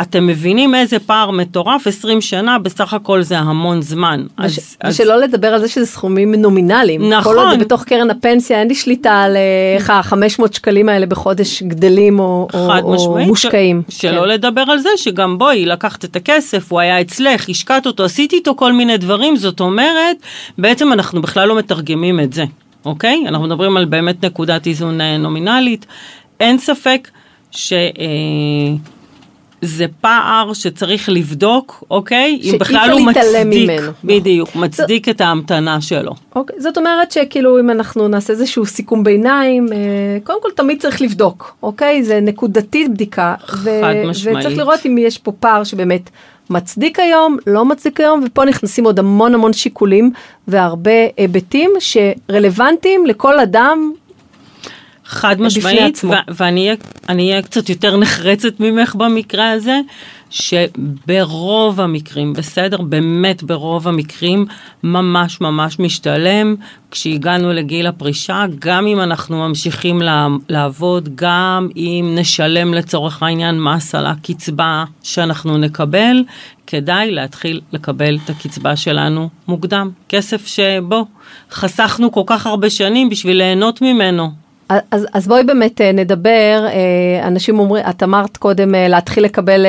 אתם 0.00 0.26
מבינים 0.26 0.74
איזה 0.74 0.98
פער 0.98 1.30
מטורף? 1.30 1.86
20 1.86 2.20
שנה 2.20 2.58
בסך 2.58 2.94
הכל 2.94 3.22
זה 3.22 3.38
המון 3.38 3.82
זמן. 3.82 4.26
וש, 4.44 4.58
אז, 4.80 4.94
ושלא 4.94 5.14
אז... 5.14 5.22
לדבר 5.22 5.48
על 5.48 5.60
זה 5.60 5.68
שזה 5.68 5.86
סכומים 5.86 6.34
נומינליים. 6.34 7.12
נכון. 7.12 7.32
כל 7.34 7.38
עוד 7.38 7.50
זה 7.50 7.56
בתוך 7.56 7.84
קרן 7.84 8.10
הפנסיה, 8.10 8.58
אין 8.58 8.68
לי 8.68 8.74
שליטה 8.74 9.22
על 9.22 9.36
אה, 9.36 9.40
איך 9.76 9.90
ה-500 9.90 10.42
שקלים 10.52 10.88
האלה 10.88 11.06
בחודש 11.06 11.62
גדלים. 11.62 12.05
מושקעים 12.10 12.18
או, 12.18 12.48
או, 12.54 13.18
או 13.18 13.26
מושקעים. 13.26 13.82
ש, 13.88 14.00
שלא 14.00 14.20
כן. 14.20 14.28
לדבר 14.28 14.64
על 14.68 14.78
זה 14.78 14.88
שגם 14.96 15.38
בואי, 15.38 15.66
לקחת 15.66 16.04
את 16.04 16.16
הכסף, 16.16 16.72
הוא 16.72 16.80
היה 16.80 17.00
אצלך, 17.00 17.48
השקעת 17.48 17.86
אותו, 17.86 18.04
עשית 18.04 18.32
איתו 18.32 18.54
כל 18.56 18.72
מיני 18.72 18.96
דברים, 18.96 19.36
זאת 19.36 19.60
אומרת, 19.60 20.16
בעצם 20.58 20.92
אנחנו 20.92 21.22
בכלל 21.22 21.48
לא 21.48 21.58
מתרגמים 21.58 22.20
את 22.20 22.32
זה, 22.32 22.44
אוקיי? 22.84 23.24
אנחנו 23.28 23.46
מדברים 23.46 23.76
על 23.76 23.84
באמת 23.84 24.24
נקודת 24.24 24.66
איזון 24.66 25.00
אה, 25.00 25.18
נומינלית. 25.18 25.86
אין 26.40 26.58
ספק 26.58 27.08
ש... 27.50 27.72
אה, 27.72 28.95
זה 29.62 29.86
פער 30.00 30.52
שצריך 30.52 31.08
לבדוק, 31.08 31.84
אוקיי? 31.90 32.40
אם 32.42 32.58
בכלל 32.58 32.90
הוא 32.92 33.00
מצדיק, 33.00 33.70
ממנו. 33.70 33.92
בדיוק, 34.04 34.56
מצדיק 34.56 35.08
את 35.08 35.20
ההמתנה 35.20 35.80
שלו. 35.80 36.12
אוקיי, 36.34 36.60
זאת 36.60 36.78
אומרת 36.78 37.12
שכאילו 37.12 37.60
אם 37.60 37.70
אנחנו 37.70 38.08
נעשה 38.08 38.32
איזשהו 38.32 38.66
סיכום 38.66 39.04
ביניים, 39.04 39.66
אה, 39.72 39.78
קודם 40.24 40.42
כל 40.42 40.48
תמיד 40.56 40.80
צריך 40.82 41.02
לבדוק, 41.02 41.56
אוקיי? 41.62 42.04
זה 42.04 42.20
נקודתית 42.20 42.90
בדיקה. 42.90 43.34
ו- 43.62 43.80
חד 43.82 43.94
משמעית. 44.06 44.38
וצריך 44.38 44.58
לראות 44.58 44.86
אם 44.86 44.98
יש 44.98 45.18
פה 45.18 45.32
פער 45.32 45.64
שבאמת 45.64 46.10
מצדיק 46.50 46.98
היום, 47.00 47.36
לא 47.46 47.64
מצדיק 47.64 48.00
היום, 48.00 48.24
ופה 48.26 48.44
נכנסים 48.44 48.84
עוד 48.84 48.98
המון 48.98 49.34
המון 49.34 49.52
שיקולים 49.52 50.10
והרבה 50.48 50.90
היבטים 51.16 51.70
שרלוונטיים 51.78 53.06
לכל 53.06 53.40
אדם. 53.40 53.92
חד 55.06 55.40
משמעית, 55.40 56.00
ואני 56.28 56.74
אהיה- 57.10 57.42
קצת 57.42 57.68
יותר 57.68 57.96
נחרצת 57.96 58.60
ממך 58.60 58.94
במקרה 58.94 59.50
הזה, 59.50 59.80
שברוב 60.30 61.80
המקרים, 61.80 62.32
בסדר? 62.32 62.82
באמת 62.82 63.42
ברוב 63.42 63.88
המקרים, 63.88 64.46
ממש 64.82 65.40
ממש 65.40 65.78
משתלם 65.78 66.54
כשהגענו 66.90 67.52
לגיל 67.52 67.86
הפרישה, 67.86 68.44
גם 68.58 68.86
אם 68.86 69.00
אנחנו 69.00 69.48
ממשיכים 69.48 70.02
לעבוד, 70.48 71.08
גם 71.14 71.68
אם 71.76 72.12
נשלם 72.18 72.74
לצורך 72.74 73.22
העניין 73.22 73.60
מס 73.62 73.94
על 73.94 74.06
הקצבה 74.06 74.84
שאנחנו 75.02 75.58
נקבל, 75.58 76.24
כדאי 76.66 77.10
להתחיל 77.10 77.60
לקבל 77.72 78.18
את 78.24 78.30
הקצבה 78.30 78.76
שלנו 78.76 79.28
מוקדם. 79.48 79.90
כסף 80.08 80.46
שבו 80.46 81.06
חסכנו 81.50 82.12
כל 82.12 82.22
כך 82.26 82.46
הרבה 82.46 82.70
שנים 82.70 83.10
בשביל 83.10 83.36
ליהנות 83.36 83.82
ממנו. 83.82 84.45
אז, 84.68 85.06
אז 85.12 85.28
בואי 85.28 85.44
באמת 85.44 85.80
אה, 85.80 85.92
נדבר, 85.92 86.66
אה, 86.66 87.28
אנשים 87.28 87.58
אומרים, 87.58 87.84
את 87.90 88.02
אמרת 88.02 88.36
קודם 88.36 88.74
אה, 88.74 88.88
להתחיל 88.88 89.24
לקבל 89.24 89.66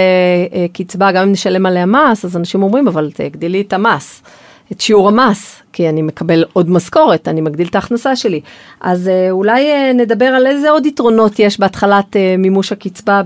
קצבה 0.73 1.11
גם 1.11 1.23
אם 1.23 1.31
נשלם 1.31 1.65
עליה 1.65 1.85
מס, 1.85 2.25
אז 2.25 2.37
אנשים 2.37 2.63
אומרים, 2.63 2.87
אבל 2.87 3.11
תגדילי 3.13 3.61
את 3.61 3.73
המס, 3.73 4.23
את 4.71 4.81
שיעור 4.81 5.07
המס, 5.07 5.61
כי 5.73 5.89
אני 5.89 6.01
מקבל 6.01 6.45
עוד 6.53 6.69
משכורת, 6.69 7.27
אני 7.27 7.41
מגדיל 7.41 7.67
את 7.67 7.75
ההכנסה 7.75 8.15
שלי. 8.15 8.41
אז 8.81 9.11
אולי 9.31 9.93
נדבר 9.93 10.25
על 10.25 10.47
איזה 10.47 10.69
עוד 10.69 10.85
יתרונות 10.85 11.39
יש 11.39 11.59
בהתחלת 11.59 12.15
מימוש 12.37 12.71
הקצבה 12.71 13.21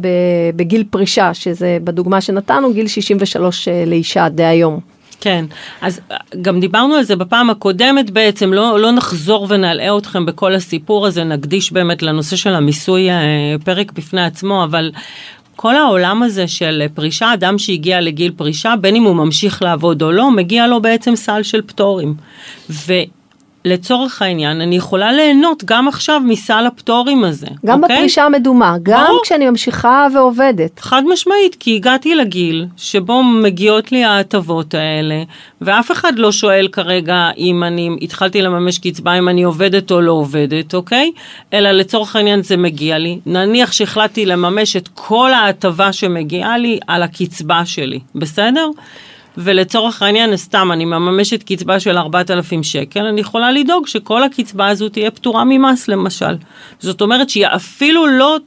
בגיל 0.55 0.83
פרישה, 0.89 1.33
שזה 1.33 1.77
בדוגמה 1.83 2.21
שנתנו, 2.21 2.73
גיל 2.73 2.87
63 2.87 3.67
אה, 3.67 3.83
לאישה 3.87 4.29
דהיום. 4.29 4.79
כן, 5.21 5.45
אז 5.81 6.01
אה, 6.11 6.17
גם 6.41 6.59
דיברנו 6.59 6.95
על 6.95 7.03
זה 7.03 7.15
בפעם 7.15 7.49
הקודמת 7.49 8.09
בעצם, 8.09 8.53
לא, 8.53 8.79
לא 8.79 8.91
נחזור 8.91 9.47
ונלאה 9.49 9.97
אתכם 9.97 10.25
בכל 10.25 10.55
הסיפור 10.55 11.07
הזה, 11.07 11.23
נקדיש 11.23 11.71
באמת 11.71 12.03
לנושא 12.03 12.35
של 12.35 12.53
המיסוי 12.53 13.09
אה, 13.09 13.55
פרק 13.63 13.91
בפני 13.91 14.23
עצמו, 14.23 14.63
אבל 14.63 14.91
כל 15.55 15.75
העולם 15.75 16.23
הזה 16.23 16.47
של 16.47 16.83
פרישה, 16.93 17.33
אדם 17.33 17.57
שהגיע 17.57 18.01
לגיל 18.01 18.31
פרישה, 18.35 18.73
בין 18.81 18.95
אם 18.95 19.03
הוא 19.03 19.15
ממשיך 19.15 19.61
לעבוד 19.61 20.01
או 20.01 20.11
לא, 20.11 20.31
מגיע 20.31 20.67
לו 20.67 20.81
בעצם 20.81 21.15
סל 21.15 21.43
של 21.43 21.61
פטורים. 21.61 22.15
ולצורך 23.65 24.21
העניין, 24.21 24.61
אני 24.61 24.75
יכולה 24.75 25.11
ליהנות 25.11 25.63
גם 25.65 25.87
עכשיו 25.87 26.21
מסל 26.25 26.65
הפטורים 26.67 27.23
הזה. 27.23 27.47
גם 27.65 27.83
אוקיי? 27.83 27.97
בפרישה 27.97 28.23
המדומה, 28.23 28.75
גם 28.83 29.05
ברור. 29.07 29.21
כשאני 29.23 29.49
ממשיכה 29.49 30.07
ועובדת. 30.15 30.79
חד 30.79 31.03
משמעית, 31.07 31.55
כי 31.59 31.75
הגעתי 31.75 32.15
לגיל 32.15 32.65
שבו 32.77 33.23
מגיעות 33.23 33.91
לי 33.91 34.03
ההטבות 34.03 34.73
האלה, 34.73 35.23
ואף 35.61 35.91
אחד 35.91 36.19
לא 36.19 36.31
שואל 36.31 36.67
כרגע 36.71 37.29
אם 37.37 37.63
אני 37.63 37.89
התחלתי 38.01 38.41
לממש 38.41 38.77
קצבה, 38.77 39.13
אם 39.13 39.29
אני 39.29 39.43
עובדת 39.43 39.91
או 39.91 40.01
לא 40.01 40.11
עובדת, 40.11 40.73
אוקיי? 40.73 41.11
אלא 41.53 41.71
לצורך 41.71 42.15
העניין 42.15 42.43
זה 42.43 42.57
מגיע 42.57 42.97
לי. 42.97 43.19
נניח 43.25 43.71
שהחלטתי 43.71 44.25
לממש 44.25 44.75
את 44.75 44.89
כל 44.93 45.33
ההטבה 45.33 45.93
שמגיעה 45.93 46.57
לי 46.57 46.79
על 46.87 47.03
הקצבה 47.03 47.65
שלי, 47.65 47.99
בסדר? 48.15 48.67
ולצורך 49.37 50.01
העניין, 50.01 50.37
סתם, 50.37 50.71
אני 50.71 50.85
מממשת 50.85 51.43
קצבה 51.43 51.79
של 51.79 51.97
4,000 51.97 52.63
שקל, 52.63 53.05
אני 53.05 53.21
יכולה 53.21 53.51
לדאוג 53.51 53.87
שכל 53.87 54.23
הקצבה 54.23 54.67
הזו 54.67 54.89
תהיה 54.89 55.11
פטורה 55.11 55.43
ממס, 55.43 55.87
למשל. 55.87 56.35
זאת 56.79 57.01
אומרת 57.01 57.29
שהיא 57.29 57.47
אפילו 57.47 58.07
לא 58.07 58.37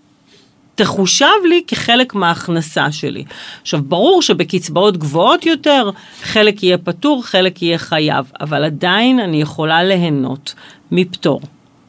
תחושב 0.74 1.26
לי 1.48 1.62
כחלק 1.66 2.14
מההכנסה 2.14 2.92
שלי. 2.92 3.24
עכשיו, 3.62 3.82
ברור 3.82 4.22
שבקצבאות 4.22 4.96
גבוהות 4.96 5.46
יותר, 5.46 5.90
חלק 6.22 6.62
יהיה 6.62 6.78
פטור, 6.78 7.24
חלק 7.24 7.62
יהיה 7.62 7.78
חייב, 7.78 8.32
אבל 8.40 8.64
עדיין 8.64 9.20
אני 9.20 9.40
יכולה 9.40 9.84
ליהנות 9.84 10.54
מפטור 10.90 11.40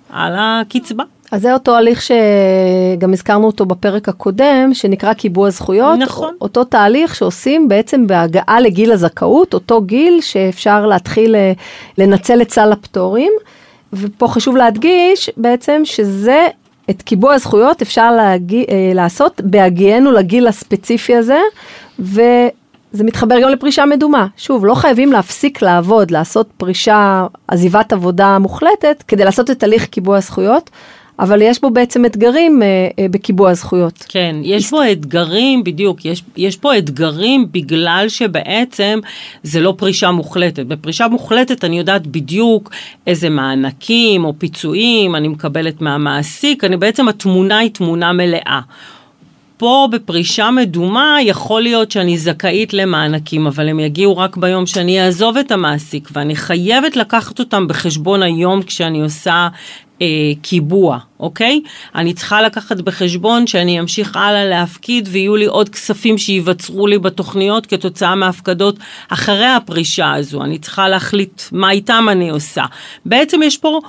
על 0.10 0.34
הקצבה. 0.38 1.04
אז 1.32 1.42
זה 1.42 1.54
אותו 1.54 1.76
הליך 1.76 2.02
שגם 2.02 3.14
הזכרנו 3.14 3.46
אותו 3.48 3.66
בפרק 3.66 4.10
הקודם, 4.10 4.70
שנקרא 4.74 5.14
קיבוע 5.14 5.50
זכויות. 5.50 6.00
נכון. 6.00 6.36
אותו 6.42 6.64
תהליך 6.64 7.16
שעושים 7.16 7.68
בעצם 7.68 8.08
בהגעה 8.08 8.60
לגיל 8.60 8.92
הזכאות, 8.92 9.54
אותו 9.54 9.82
גיל 9.82 10.22
שאפשר 10.22 10.86
להתחיל 10.86 11.36
אה, 11.36 11.54
לנצל 11.98 12.42
את 12.42 12.52
סל 12.52 12.72
הפטורים. 12.72 13.32
ופה 13.94 14.28
חשוב 14.28 14.58
להדגיש 14.58 15.30
בעצם 15.38 15.82
שזה, 15.84 16.48
את 16.90 17.02
קיבוע 17.02 17.34
הזכויות 17.34 17.82
אפשר 17.82 18.12
להגיע, 18.12 18.64
אה, 18.70 18.92
לעשות 18.94 19.42
בהגיענו 19.44 20.12
לגיל 20.12 20.48
הספציפי 20.48 21.16
הזה, 21.16 21.40
וזה 22.00 23.04
מתחבר 23.04 23.42
גם 23.42 23.50
לפרישה 23.50 23.86
מדומה. 23.86 24.28
שוב, 24.38 24.66
לא 24.66 24.74
חייבים 24.76 25.12
להפסיק 25.12 25.62
לעבוד, 25.62 26.12
לעשות 26.12 26.50
פרישה, 26.58 27.26
עזיבת 27.48 27.94
עבודה 27.94 28.40
מוחלטת, 28.40 29.04
כדי 29.08 29.26
לעשות 29.26 29.52
את 29.52 29.64
הליך 29.64 29.86
קיבוע 29.86 30.18
הזכויות. 30.18 30.70
אבל 31.20 31.42
יש 31.42 31.62
בו 31.62 31.70
בעצם 31.70 32.06
אתגרים 32.06 32.64
אה, 32.64 32.68
אה, 33.00 33.06
בקיבוע 33.12 33.50
הזכויות. 33.50 34.06
כן, 34.10 34.36
יש 34.44 34.70
פה 34.70 34.92
אתגרים, 34.92 35.64
בדיוק, 35.64 36.06
יש, 36.06 36.24
יש 36.38 36.58
פה 36.58 36.78
אתגרים 36.78 37.48
בגלל 37.52 38.06
שבעצם 38.10 39.00
זה 39.44 39.62
לא 39.62 39.74
פרישה 39.78 40.12
מוחלטת. 40.12 40.66
בפרישה 40.66 41.08
מוחלטת 41.08 41.64
אני 41.64 41.78
יודעת 41.78 42.08
בדיוק 42.08 42.72
איזה 43.08 43.30
מענקים 43.30 44.26
או 44.26 44.34
פיצויים 44.38 45.16
אני 45.16 45.28
מקבלת 45.28 45.82
מהמעסיק, 45.82 46.64
אני 46.64 46.78
בעצם 46.78 47.08
התמונה 47.08 47.58
היא 47.58 47.72
תמונה 47.72 48.14
מלאה. 48.14 48.60
פה 49.58 49.88
בפרישה 49.92 50.52
מדומה 50.52 51.18
יכול 51.22 51.62
להיות 51.62 51.92
שאני 51.92 52.18
זכאית 52.18 52.74
למענקים, 52.74 53.48
אבל 53.48 53.70
הם 53.70 53.80
יגיעו 53.80 54.18
רק 54.18 54.38
ביום 54.38 54.66
שאני 54.66 55.06
אעזוב 55.06 55.38
את 55.38 55.52
המעסיק, 55.52 56.10
ואני 56.14 56.36
חייבת 56.36 56.96
לקחת 56.96 57.40
אותם 57.40 57.68
בחשבון 57.68 58.24
היום 58.24 58.64
כשאני 58.64 59.02
עושה 59.02 59.48
אה, 60.02 60.08
קיבוע, 60.42 60.98
אוקיי? 61.20 61.62
אני 61.96 62.14
צריכה 62.14 62.42
לקחת 62.42 62.78
בחשבון 62.82 63.48
שאני 63.48 63.80
אמשיך 63.80 64.16
הלאה 64.16 64.46
להפקיד 64.46 65.10
ויהיו 65.12 65.36
לי 65.36 65.46
עוד 65.46 65.70
כספים 65.70 66.18
שייווצרו 66.18 66.88
לי 66.88 67.00
בתוכניות 67.00 67.66
כתוצאה 67.66 68.16
מהפקדות 68.16 68.76
אחרי 69.10 69.48
הפרישה 69.48 70.14
הזו. 70.14 70.44
אני 70.44 70.60
צריכה 70.60 70.90
להחליט 70.90 71.42
מה 71.52 71.72
איתם 71.72 72.06
אני 72.12 72.30
עושה. 72.30 72.66
בעצם 73.06 73.44
יש 73.44 73.58
פה... 73.58 73.80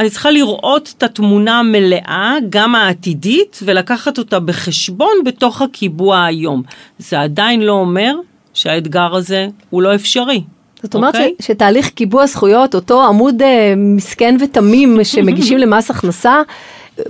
אני 0.00 0.10
צריכה 0.10 0.30
לראות 0.30 0.94
את 0.98 1.02
התמונה 1.02 1.58
המלאה, 1.58 2.34
גם 2.48 2.74
העתידית, 2.74 3.58
ולקחת 3.62 4.18
אותה 4.18 4.40
בחשבון 4.40 5.12
בתוך 5.24 5.62
הקיבוע 5.62 6.24
היום. 6.24 6.62
זה 6.98 7.20
עדיין 7.20 7.62
לא 7.62 7.72
אומר 7.72 8.14
שהאתגר 8.54 9.14
הזה 9.14 9.48
הוא 9.70 9.82
לא 9.82 9.94
אפשרי. 9.94 10.42
זאת 10.82 10.94
אומרת 10.94 11.14
אוקיי? 11.14 11.34
ש- 11.42 11.46
שתהליך 11.46 11.88
קיבוע 11.88 12.26
זכויות, 12.26 12.74
אותו 12.74 13.06
עמוד 13.06 13.42
אה, 13.42 13.74
מסכן 13.76 14.36
ותמים 14.40 15.04
שמגישים 15.04 15.58
למס 15.62 15.90
הכנסה, 15.90 16.42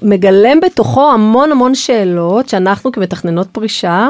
מגלם 0.03 0.61
בתוכו 0.61 1.13
המון 1.13 1.53
המון 1.53 1.75
שאלות 1.75 2.49
שאנחנו 2.49 2.93
כמתכננות 2.93 3.47
פרישה 3.53 4.09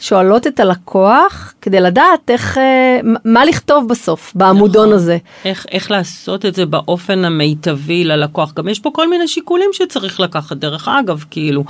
שואלות 0.00 0.46
את 0.46 0.60
הלקוח 0.60 1.54
כדי 1.62 1.80
לדעת 1.80 2.30
איך, 2.30 2.58
אה, 2.58 3.00
מה 3.24 3.44
לכתוב 3.44 3.88
בסוף 3.88 4.32
בעמודון 4.34 4.84
נכון. 4.84 4.98
הזה. 4.98 5.18
איך, 5.44 5.66
איך 5.70 5.90
לעשות 5.90 6.46
את 6.46 6.54
זה 6.54 6.66
באופן 6.66 7.24
המיטבי 7.24 8.04
ללקוח. 8.04 8.52
גם 8.54 8.68
יש 8.68 8.78
פה 8.78 8.90
כל 8.94 9.10
מיני 9.10 9.28
שיקולים 9.28 9.70
שצריך 9.72 10.20
לקחת. 10.20 10.56
דרך 10.56 10.88
אגב, 10.88 11.24
כאילו, 11.30 11.64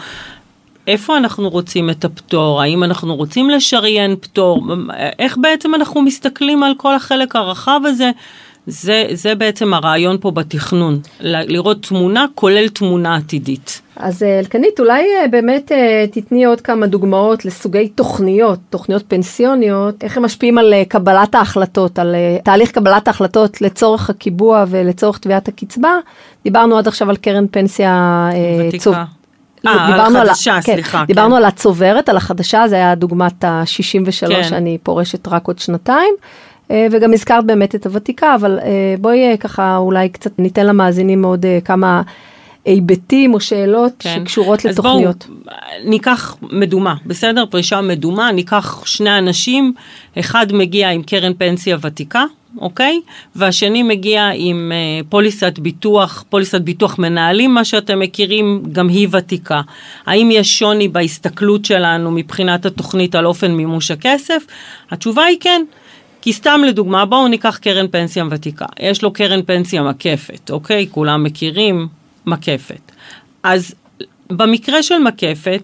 איפה 0.87 1.17
אנחנו 1.17 1.49
רוצים 1.49 1.91
את 1.91 2.05
הפטור? 2.05 2.63
האם 2.63 2.85
אנחנו 2.85 3.17
רוצים 3.17 3.51
לשריין 3.51 4.17
פטור? 4.21 4.67
איך 5.19 5.37
בעצם 5.41 5.75
אנחנו 5.75 6.03
מסתכלים 6.03 6.63
על 6.63 6.73
כל 6.77 6.95
החלק 6.95 7.37
הרחב 7.37 7.81
הזה? 7.85 8.11
זה, 8.67 9.05
זה 9.12 9.35
בעצם 9.35 9.75
הרעיון 9.75 10.17
פה 10.21 10.31
בתכנון, 10.31 11.00
לראות 11.21 11.83
תמונה 11.87 12.25
כולל 12.35 12.69
תמונה 12.69 13.17
עתידית. 13.17 13.81
אז 13.97 14.23
אה, 14.23 14.38
אלקנית, 14.38 14.81
אולי 14.81 15.02
אה, 15.23 15.29
באמת 15.29 15.73
אה, 15.73 16.05
תתני 16.12 16.45
עוד 16.45 16.61
כמה 16.61 16.87
דוגמאות 16.87 17.45
לסוגי 17.45 17.88
תוכניות, 17.88 18.59
תוכניות 18.71 19.02
פנסיוניות, 19.09 20.05
איך 20.05 20.17
הם 20.17 20.25
משפיעים 20.25 20.59
על 20.59 20.75
קבלת 20.88 21.35
ההחלטות, 21.35 21.99
על 21.99 22.14
תהליך 22.45 22.71
קבלת 22.71 23.09
ההחלטות 23.09 23.61
לצורך 23.61 24.11
הקיבוע 24.11 24.64
ולצורך 24.69 25.19
תביעת 25.19 25.49
הקצבה. 25.49 25.93
דיברנו 26.45 26.79
עד 26.79 26.88
עכשיו 26.88 27.11
על 27.11 27.17
קרן 27.17 27.47
פנסיה 27.50 28.29
ותיקה. 28.69 28.85
צוב- 28.85 28.95
לא, 29.64 29.71
על 29.71 29.93
דיברנו 29.93 30.19
החדשה, 30.19 30.55
ה- 30.57 30.62
כן, 30.62 30.73
סליחה, 30.75 31.05
דיברנו 31.07 31.31
כן. 31.31 31.37
על 31.37 31.45
הצוברת, 31.45 32.09
על 32.09 32.17
החדשה, 32.17 32.69
זה 32.69 32.76
היה 32.76 32.95
דוגמת 32.95 33.45
ה-63, 33.45 34.29
כן. 34.49 34.55
אני 34.55 34.79
פורשת 34.83 35.29
רק 35.29 35.47
עוד 35.47 35.59
שנתיים. 35.59 36.14
אה, 36.71 36.87
וגם 36.91 37.12
הזכרת 37.12 37.47
באמת 37.47 37.75
את 37.75 37.87
הוותיקה, 37.87 38.35
אבל 38.35 38.59
אה, 38.59 38.95
בואי 39.00 39.31
אה, 39.31 39.37
ככה 39.37 39.77
אולי 39.77 40.09
קצת 40.09 40.39
ניתן 40.39 40.67
למאזינים 40.67 41.25
עוד 41.25 41.47
כמה 41.65 42.03
היבטים 42.65 43.35
או 43.35 43.41
שאלות 43.41 43.93
כן. 43.99 44.21
שקשורות 44.21 44.67
אז 44.67 44.79
לתוכניות. 44.79 45.27
בואו 45.29 45.57
ניקח 45.85 46.37
מדומה, 46.43 46.95
בסדר? 47.07 47.45
פרישה 47.50 47.81
מדומה, 47.81 48.33
ניקח 48.33 48.87
שני 48.87 49.19
אנשים, 49.19 49.73
אחד 50.19 50.47
מגיע 50.53 50.91
עם 50.91 51.03
קרן 51.03 51.33
פנסיה 51.35 51.77
ותיקה, 51.83 52.25
אוקיי? 52.59 53.00
והשני 53.37 53.83
מגיע 53.83 54.31
עם 54.35 54.73
אה, 54.75 55.00
פוליסת 55.09 55.59
ביטוח, 55.59 56.25
פוליסת 56.29 56.61
ביטוח 56.61 56.99
מנהלים, 56.99 57.55
מה 57.55 57.65
שאתם 57.65 57.99
מכירים, 57.99 58.62
גם 58.73 58.89
היא 58.89 59.09
ותיקה. 59.11 59.61
האם 60.07 60.31
יש 60.33 60.59
שוני 60.59 60.89
בהסתכלות 60.89 61.65
שלנו 61.65 62.11
מבחינת 62.11 62.67
התוכנית 62.67 63.15
על 63.15 63.27
אופן 63.27 63.53
מימוש 63.53 63.91
הכסף? 63.91 64.45
התשובה 64.91 65.25
היא 65.25 65.37
כן. 65.41 65.62
כי 66.23 66.33
סתם 66.33 66.61
לדוגמה, 66.67 67.05
בואו 67.05 67.29
ניקח 67.29 67.59
קרן 67.59 67.89
פנסיה 67.89 68.25
ותיקה. 68.31 68.67
יש 68.81 69.03
לו 69.03 69.12
קרן 69.12 69.43
פנסיה 69.43 69.83
מקפת, 69.83 70.50
אוקיי? 70.50 70.87
כולם 70.91 71.25
מכירים 71.25 71.89
מקפת. 72.27 72.93
אז 73.43 73.75
במקרה 74.31 74.83
של 74.83 74.99
מקפת, 74.99 75.62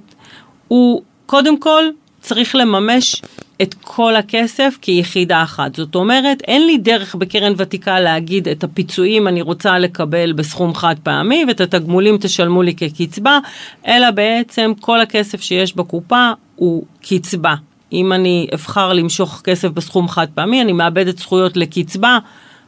הוא 0.69 1.03
קודם 1.27 1.61
כל 1.61 1.85
צריך 2.21 2.55
לממש 2.55 3.23
את 3.63 3.75
כל 3.81 4.17
הכסף 4.17 4.79
כיחידה 4.81 5.43
אחת. 5.43 5.75
זאת 5.75 5.95
אומרת, 5.95 6.43
אין 6.43 6.67
לי 6.67 6.79
דרך 6.79 7.15
בקרן 7.15 7.53
ותיקה 7.57 8.01
להגיד 8.01 8.49
את 8.49 8.65
הפיצויים 8.65 9.29
אני 9.29 9.43
רוצה 9.43 9.79
לקבל 9.79 10.33
בסכום 10.33 10.75
חד 10.75 10.95
פעמי 11.03 11.45
ואת 11.49 11.61
התגמולים 11.61 12.17
תשלמו 12.21 12.63
לי 12.63 12.75
כקצבה, 12.75 13.39
אלא 13.87 14.11
בעצם 14.11 14.73
כל 14.81 15.01
הכסף 15.01 15.41
שיש 15.41 15.77
בקופה 15.77 16.31
הוא 16.57 16.85
קצבה. 17.03 17.55
אם 17.93 18.13
אני 18.13 18.47
אבחר 18.55 18.93
למשוך 18.93 19.41
כסף 19.45 19.69
בסכום 19.69 20.09
חד 20.09 20.27
פעמי, 20.35 20.63
אני 20.63 20.73
מאבדת 20.73 21.19
זכויות 21.19 21.57
לקצבה, 21.57 22.19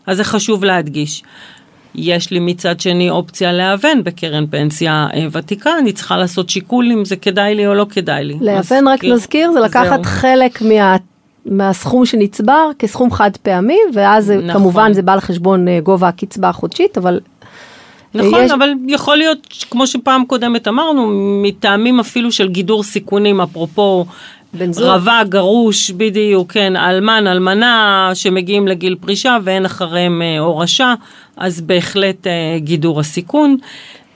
אז 0.06 0.16
זה 0.16 0.25
חשוב 0.25 0.64
להדגיש. 0.64 1.22
יש 1.94 2.30
לי 2.30 2.38
מצד 2.40 2.80
שני 2.80 3.10
אופציה 3.10 3.52
להוון 3.52 4.04
בקרן 4.04 4.46
פנסיה 4.50 5.06
אה, 5.14 5.26
ותיקה, 5.32 5.70
אני 5.78 5.92
צריכה 5.92 6.16
לעשות 6.16 6.48
שיקול 6.50 6.92
אם 6.92 7.04
זה 7.04 7.16
כדאי 7.16 7.54
לי 7.54 7.66
או 7.66 7.75
לא 7.75 7.87
כדאי 7.90 8.25
לי. 8.25 8.37
להוון, 8.40 8.88
רק 8.88 9.00
כאילו, 9.00 9.14
נזכיר, 9.14 9.52
זה 9.52 9.60
לקחת 9.60 9.94
זהו. 10.04 10.04
חלק 10.04 10.62
מה... 10.62 10.96
מהסכום 11.46 12.06
שנצבר 12.06 12.70
כסכום 12.78 13.10
חד 13.10 13.30
פעמי, 13.42 13.78
ואז 13.94 14.30
נכון. 14.30 14.52
כמובן 14.52 14.92
זה 14.92 15.02
בא 15.02 15.14
לחשבון 15.14 15.68
אה, 15.68 15.80
גובה 15.82 16.08
הקצבה 16.08 16.48
החודשית, 16.48 16.98
אבל 16.98 17.20
נכון, 18.14 18.44
יש- 18.44 18.50
אבל 18.50 18.70
יכול 18.88 19.16
להיות, 19.16 19.38
כמו 19.70 19.87
שפעם 19.87 20.25
קודמת 20.26 20.68
אמרנו, 20.68 21.06
מטעמים 21.42 22.00
אפילו 22.00 22.32
של 22.32 22.48
גידור 22.48 22.82
סיכונים, 22.82 23.40
אפרופו 23.40 24.06
בן 24.52 24.73
זוג. 24.73 24.85
רווק, 24.85 25.28
גרוש, 25.28 25.90
בדיוק, 25.90 26.52
כן, 26.52 26.76
אלמן, 26.76 27.26
אלמנה, 27.26 28.11
שמגיעים 28.14 28.69
לגיל 28.69 28.97
פרישה 29.00 29.37
ואין 29.45 29.64
אחריהם 29.64 30.23
אה, 30.23 30.38
הורשה, 30.38 30.95
אז 31.37 31.61
בהחלט 31.61 32.26
אה, 32.26 32.59
גידור 32.59 33.00
הסיכון. 33.00 33.57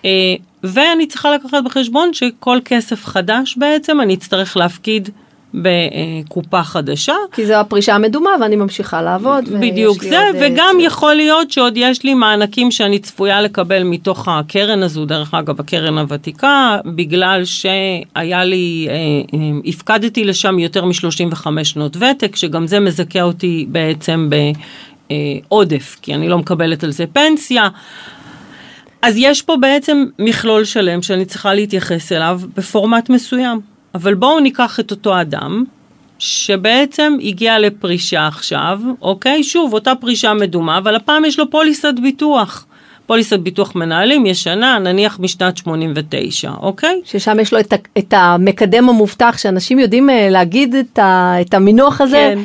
אה, 0.05 0.35
ואני 0.65 1.07
צריכה 1.07 1.35
לקחת 1.35 1.65
בחשבון 1.65 2.15
שכל 2.15 2.59
כסף 2.65 3.05
חדש 3.05 3.57
בעצם 3.57 4.01
אני 4.01 4.15
אצטרך 4.15 4.57
להפקיד 4.57 5.09
בקופה 5.55 6.63
חדשה. 6.63 7.15
כי 7.33 7.47
זו 7.47 7.55
הפרישה 7.55 7.95
המדומה 7.95 8.31
ואני 8.41 8.57
ממשיכה 8.57 9.03
לעבוד. 9.03 9.49
בדיוק 9.49 10.03
זה, 10.05 10.17
אה, 10.19 10.31
וגם 10.41 10.71
צורך. 10.73 10.85
יכול 10.85 11.15
להיות 11.15 11.51
שעוד 11.51 11.73
יש 11.77 12.05
לי 12.05 12.15
מענקים 12.15 12.71
שאני 12.71 12.99
צפויה 12.99 13.43
לקבל 13.43 13.83
מתוך 13.83 14.29
הקרן 14.29 14.83
הזו, 14.83 15.05
דרך 15.05 15.35
אגב, 15.35 15.61
הקרן 15.61 15.99
הוותיקה, 15.99 16.79
בגלל 16.85 17.45
שהיה 17.45 18.45
לי, 18.45 18.87
אה, 18.91 18.95
אה, 18.95 19.39
הפקדתי 19.67 20.25
לשם 20.25 20.59
יותר 20.59 20.85
מ-35 20.85 21.65
שנות 21.65 21.97
ותק, 21.97 22.37
שגם 22.37 22.67
זה 22.67 22.81
מזכה 22.81 23.23
אותי 23.23 23.67
בעצם 23.69 24.29
בעודף, 25.11 25.97
כי 26.03 26.15
אני 26.15 26.29
לא 26.29 26.39
מקבלת 26.39 26.85
על 26.85 26.91
זה 26.91 27.05
פנסיה. 27.13 27.69
אז 29.03 29.15
יש 29.19 29.43
פה 29.43 29.57
בעצם 29.61 30.05
מכלול 30.19 30.65
שלם 30.65 31.03
שאני 31.03 31.25
צריכה 31.25 31.55
להתייחס 31.55 32.13
אליו 32.13 32.41
בפורמט 32.57 33.11
מסוים. 33.11 33.72
אבל 33.95 34.15
בואו 34.15 34.41
ניקח 34.41 34.81
את 34.81 34.91
אותו 34.91 35.21
אדם, 35.21 35.65
שבעצם 36.19 37.17
הגיע 37.23 37.59
לפרישה 37.59 38.27
עכשיו, 38.27 38.81
אוקיי? 39.03 39.45
שוב, 39.45 39.75
אותה 39.75 39.95
פרישה 39.95 40.35
מדומה, 40.35 40.79
אבל 40.79 40.97
הפעם 40.97 41.25
יש 41.25 41.39
לו 41.39 41.51
פוליסת 41.51 41.95
ביטוח. 42.03 42.67
פוליסת 43.07 43.39
ביטוח 43.39 43.75
מנהלים 43.75 44.27
ישנה, 44.27 44.79
נניח 44.79 45.21
משנת 45.21 45.57
89, 45.57 46.51
אוקיי? 46.61 47.01
ששם 47.05 47.41
יש 47.41 47.53
לו 47.53 47.61
את, 47.61 47.75
את 47.99 48.15
המקדם 48.17 48.89
המובטח, 48.89 49.39
שאנשים 49.39 49.79
יודעים 49.79 50.11
אה, 50.11 50.29
להגיד 50.31 50.75
את, 50.75 50.99
ה, 50.99 51.35
את 51.41 51.55
המינוח 51.55 52.01
הזה, 52.01 52.33
כן. 52.35 52.39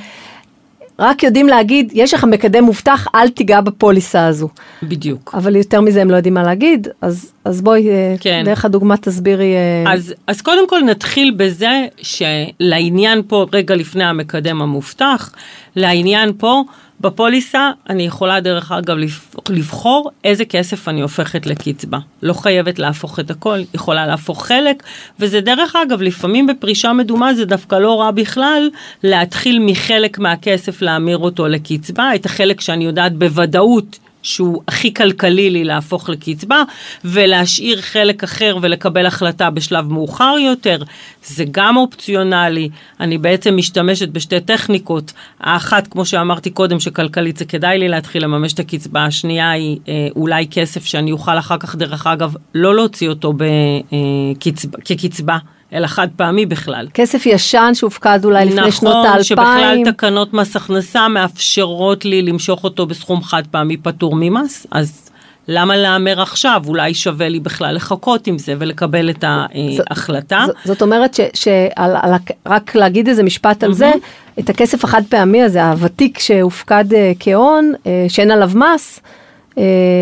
רק 0.99 1.23
יודעים 1.23 1.47
להגיד, 1.47 1.91
יש 1.93 2.13
לך 2.13 2.23
מקדם 2.23 2.63
מובטח, 2.63 3.07
אל 3.15 3.29
תיגע 3.29 3.61
בפוליסה 3.61 4.25
הזו. 4.25 4.49
בדיוק. 4.83 5.31
אבל 5.33 5.55
יותר 5.55 5.81
מזה 5.81 6.01
הם 6.01 6.11
לא 6.11 6.15
יודעים 6.15 6.33
מה 6.33 6.43
להגיד, 6.43 6.87
אז, 7.01 7.31
אז 7.45 7.61
בואי, 7.61 7.89
אה, 7.89 8.15
כן. 8.19 8.41
דרך 8.45 8.65
הדוגמה 8.65 8.97
תסבירי. 8.97 9.53
אה, 9.55 9.93
אז, 9.93 10.13
אז 10.27 10.41
קודם 10.41 10.69
כל 10.69 10.81
נתחיל 10.81 11.33
בזה 11.37 11.85
שלעניין 12.01 13.21
פה, 13.27 13.45
רגע 13.53 13.75
לפני 13.75 14.03
המקדם 14.03 14.61
המובטח, 14.61 15.31
לעניין 15.75 16.31
פה, 16.37 16.63
בפוליסה 17.01 17.71
אני 17.89 18.03
יכולה 18.03 18.39
דרך 18.39 18.71
אגב 18.71 18.97
לבח- 18.97 19.35
לבחור 19.49 20.11
איזה 20.23 20.45
כסף 20.45 20.87
אני 20.87 21.01
הופכת 21.01 21.45
לקצבה. 21.45 21.97
לא 22.23 22.33
חייבת 22.33 22.79
להפוך 22.79 23.19
את 23.19 23.31
הכל, 23.31 23.59
יכולה 23.73 24.07
להפוך 24.07 24.45
חלק, 24.45 24.83
וזה 25.19 25.41
דרך 25.41 25.75
אגב, 25.75 26.01
לפעמים 26.01 26.47
בפרישה 26.47 26.93
מדומה 26.93 27.33
זה 27.33 27.45
דווקא 27.45 27.75
לא 27.75 28.01
רע 28.01 28.11
בכלל 28.11 28.69
להתחיל 29.03 29.59
מחלק 29.59 30.19
מהכסף 30.19 30.81
להמיר 30.81 31.17
אותו 31.17 31.47
לקצבה, 31.47 32.15
את 32.15 32.25
החלק 32.25 32.61
שאני 32.61 32.85
יודעת 32.85 33.13
בוודאות. 33.15 33.99
שהוא 34.27 34.61
הכי 34.67 34.93
כלכלי 34.93 35.49
לי 35.49 35.63
להפוך 35.63 36.09
לקצבה, 36.09 36.63
ולהשאיר 37.05 37.81
חלק 37.81 38.23
אחר 38.23 38.57
ולקבל 38.61 39.05
החלטה 39.05 39.49
בשלב 39.49 39.93
מאוחר 39.93 40.35
יותר, 40.39 40.83
זה 41.23 41.43
גם 41.51 41.77
אופציונלי. 41.77 42.69
אני 42.99 43.17
בעצם 43.17 43.57
משתמשת 43.57 44.09
בשתי 44.09 44.41
טכניקות, 44.41 45.13
האחת, 45.39 45.87
כמו 45.87 46.05
שאמרתי 46.05 46.49
קודם, 46.49 46.79
שכלכלית 46.79 47.37
זה 47.37 47.45
כדאי 47.45 47.77
לי 47.77 47.87
להתחיל 47.87 48.23
לממש 48.23 48.53
את 48.53 48.59
הקצבה, 48.59 49.05
השנייה 49.05 49.51
היא 49.51 49.79
אה, 49.87 50.07
אולי 50.15 50.47
כסף 50.51 50.85
שאני 50.85 51.11
אוכל 51.11 51.37
אחר 51.39 51.57
כך, 51.57 51.75
דרך 51.75 52.07
אגב, 52.07 52.33
לא 52.55 52.75
להוציא 52.75 53.09
אותו 53.09 53.33
בקצבה, 53.33 54.77
כקצבה. 54.85 55.37
אלא 55.73 55.87
חד 55.87 56.07
פעמי 56.15 56.45
בכלל. 56.45 56.87
כסף 56.93 57.25
ישן 57.25 57.71
שהופקד 57.73 58.19
אולי 58.25 58.45
לפני 58.45 58.71
שנות 58.71 58.93
נכון, 58.95 59.05
האלפיים. 59.05 59.23
שבכלל 59.23 59.91
תקנות 59.91 60.33
מס 60.33 60.55
הכנסה 60.55 61.07
מאפשרות 61.07 62.05
לי 62.05 62.21
למשוך 62.21 62.63
אותו 62.63 62.85
בסכום 62.85 63.23
חד 63.23 63.43
פעמי 63.51 63.77
פטור 63.77 64.15
ממס, 64.15 64.67
אז 64.71 65.09
למה 65.47 65.77
להמר 65.77 66.21
עכשיו? 66.21 66.61
אולי 66.67 66.93
שווה 66.93 67.29
לי 67.29 67.39
בכלל 67.39 67.75
לחכות 67.75 68.27
עם 68.27 68.37
זה 68.37 68.53
ולקבל 68.59 69.09
את 69.09 69.23
ההחלטה. 69.27 70.45
ז- 70.47 70.67
זאת 70.67 70.81
אומרת 70.81 71.13
ש, 71.13 71.19
שעל, 71.33 71.95
על, 72.01 72.13
הכ- 72.13 72.33
רק 72.45 72.75
להגיד 72.75 73.07
איזה 73.07 73.23
משפט 73.23 73.63
על 73.63 73.73
זה, 73.73 73.91
את 74.39 74.49
הכסף 74.49 74.83
החד 74.83 75.01
פעמי 75.09 75.41
הזה, 75.43 75.63
הוותיק 75.65 76.19
שהופקד 76.19 76.93
אה, 76.93 77.11
כהון, 77.19 77.73
אה, 77.87 78.05
שאין 78.09 78.31
עליו 78.31 78.51
מס, 78.55 78.99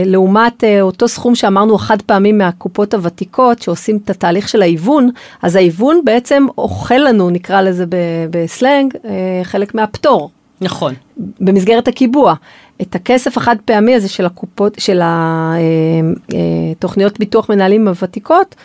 לעומת 0.06 0.64
אה, 0.64 0.82
אותו 0.82 1.08
סכום 1.08 1.36
שאמרנו 1.36 1.76
החד 1.76 2.02
פעמי 2.02 2.32
מהקופות 2.32 2.94
הוותיקות 2.94 3.62
שעושים 3.62 4.00
את 4.04 4.10
התהליך 4.10 4.50
של 4.50 4.62
ההיוון, 4.62 5.10
אז 5.42 5.56
ההיוון 5.56 6.02
בעצם 6.04 6.46
אוכל 6.58 6.98
לנו, 6.98 7.30
נקרא 7.30 7.62
לזה 7.62 7.86
בסלנג, 8.30 8.94
אה, 9.06 9.12
חלק 9.44 9.76
מהפטור. 9.76 10.30
נכון. 10.62 10.94
במסגרת 11.18 11.88
הקיבוע. 11.88 12.34
את 12.82 12.96
הכסף 12.96 13.38
החד 13.38 13.56
פעמי 13.66 13.96
הזה 13.96 14.10
של 14.10 14.26
הקופות, 14.26 14.76
של 14.80 15.02
התוכניות 15.04 17.20
ביטוח 17.20 17.50
מנהלים 17.50 17.88
הוותיקות, 17.88 18.56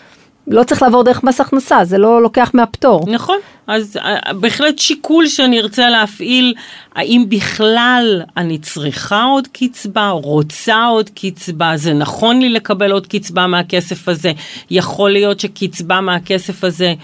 לא 0.50 0.64
צריך 0.64 0.82
לעבור 0.82 1.04
דרך 1.04 1.24
מס 1.24 1.40
הכנסה, 1.40 1.84
זה 1.84 1.98
לא 1.98 2.22
לוקח 2.22 2.50
מהפטור. 2.54 3.04
נכון, 3.10 3.36
אז 3.66 3.96
אה, 3.96 4.32
בהחלט 4.32 4.78
שיקול 4.78 5.26
שאני 5.26 5.60
ארצה 5.60 5.90
להפעיל, 5.90 6.54
האם 6.94 7.24
בכלל 7.28 8.22
אני 8.36 8.58
צריכה 8.58 9.24
עוד 9.24 9.48
קצבה, 9.52 10.08
רוצה 10.08 10.84
עוד 10.84 11.10
קצבה, 11.14 11.72
זה 11.76 11.92
נכון 11.92 12.40
לי 12.40 12.48
לקבל 12.48 12.92
עוד 12.92 13.06
קצבה 13.06 13.46
מהכסף 13.46 14.08
הזה, 14.08 14.32
יכול 14.70 15.10
להיות 15.10 15.40
שקצבה 15.40 16.00
מהכסף 16.00 16.64
הזה 16.64 16.94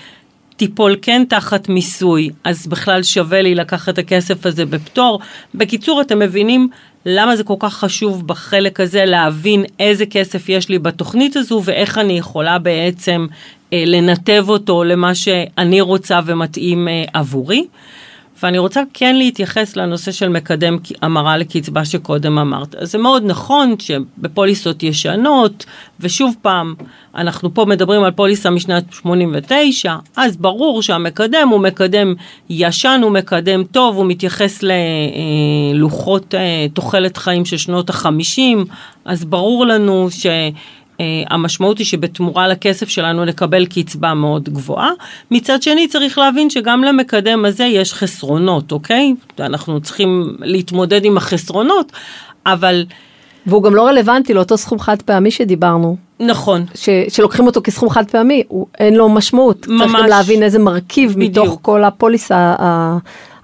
תיפול 0.57 0.97
כן 1.03 1.25
תחת 1.29 1.69
מיסוי, 1.69 2.31
אז 2.45 2.67
בכלל 2.67 3.03
שווה 3.03 3.43
לי 3.43 3.55
לקחת 3.55 3.89
את 3.89 3.99
הכסף 3.99 4.47
הזה 4.47 4.67
בפטור. 4.67 5.21
בקיצור, 5.55 6.01
אתם 6.01 6.19
מבינים 6.19 6.69
למה 7.09 7.37
זה 7.37 7.45
כל 7.45 7.55
כך 7.59 7.75
חשוב 7.75 8.27
בחלק 8.27 8.81
הזה 8.81 9.05
להבין 9.05 9.65
איזה 9.81 10.07
כסף 10.07 10.49
יש 10.49 10.69
לי 10.69 10.79
בתוכנית 10.79 11.37
הזו 11.37 11.63
ואיך 11.65 11.99
אני 11.99 12.19
יכולה 12.19 12.59
בעצם 12.59 13.27
אה, 13.73 13.83
לנתב 13.87 14.45
אותו 14.49 14.85
למה 14.85 15.15
שאני 15.15 15.81
רוצה 15.81 16.21
ומתאים 16.27 16.89
אה, 16.89 17.05
עבורי. 17.13 17.67
ואני 18.43 18.59
רוצה 18.59 18.83
כן 18.95 19.17
להתייחס 19.17 19.77
לנושא 19.77 20.13
של 20.13 20.29
מקדם 20.29 20.77
המרה 21.03 21.37
לקצבה 21.37 21.85
שקודם 21.85 22.39
אמרת. 22.39 22.75
אז 22.75 22.93
זה 22.93 22.99
מאוד 22.99 23.23
נכון 23.27 23.75
שבפוליסות 23.79 24.83
ישנות, 24.83 25.65
ושוב 26.01 26.35
פעם, 26.43 26.75
אנחנו 27.15 27.55
פה 27.55 27.65
מדברים 27.65 28.03
על 28.03 28.11
פוליסה 28.11 28.51
משנת 28.51 28.85
89, 28.93 29.97
אז 30.17 30.37
ברור 30.37 30.83
שהמקדם 30.83 31.49
הוא 31.49 31.61
מקדם 31.61 32.15
ישן, 32.51 33.01
הוא 33.03 33.11
מקדם 33.11 33.65
טוב, 33.65 33.97
הוא 33.97 34.07
מתייחס 34.07 34.65
ללוחות 35.75 36.35
תוחלת 36.75 37.17
חיים 37.17 37.45
של 37.45 37.57
שנות 37.57 37.91
ה-50, 37.91 38.41
אז 39.05 39.25
ברור 39.25 39.67
לנו 39.67 40.09
ש... 40.11 40.27
המשמעות 41.31 41.79
היא 41.79 41.87
שבתמורה 41.87 42.49
לכסף 42.49 42.89
שלנו 42.89 43.25
נקבל 43.25 43.67
קצבה 43.67 44.15
מאוד 44.15 44.49
גבוהה. 44.49 44.91
מצד 45.31 45.63
שני 45.63 45.89
צריך 45.89 46.19
להבין 46.19 46.51
שגם 46.51 46.85
למקדם 46.85 47.45
הזה 47.45 47.65
יש 47.65 47.95
חסרונות, 47.95 48.73
אוקיי? 48.73 49.15
אנחנו 49.41 49.81
צריכים 49.81 50.37
להתמודד 50.41 51.05
עם 51.05 51.17
החסרונות, 51.17 51.93
אבל... 52.47 52.85
והוא 53.47 53.63
גם 53.63 53.75
לא 53.75 53.87
רלוונטי 53.87 54.35
לאותו 54.35 54.57
סכום 54.57 54.79
חד 54.79 55.03
פעמי 55.03 55.31
שדיברנו. 55.31 55.97
נכון. 56.21 56.65
ש, 56.75 56.89
שלוקחים 57.09 57.47
אותו 57.47 57.61
כסכום 57.65 57.91
חד 57.91 58.11
פעמי, 58.11 58.43
הוא, 58.49 58.67
אין 58.79 58.95
לו 58.95 59.09
משמעות. 59.09 59.69
ממש. 59.69 59.81
צריך 59.81 60.03
גם 60.03 60.07
להבין 60.09 60.43
איזה 60.43 60.59
מרכיב 60.59 61.13
בדיוק. 61.13 61.47
מתוך 61.47 61.59
כל 61.63 61.85
הפוליסה 61.85 62.55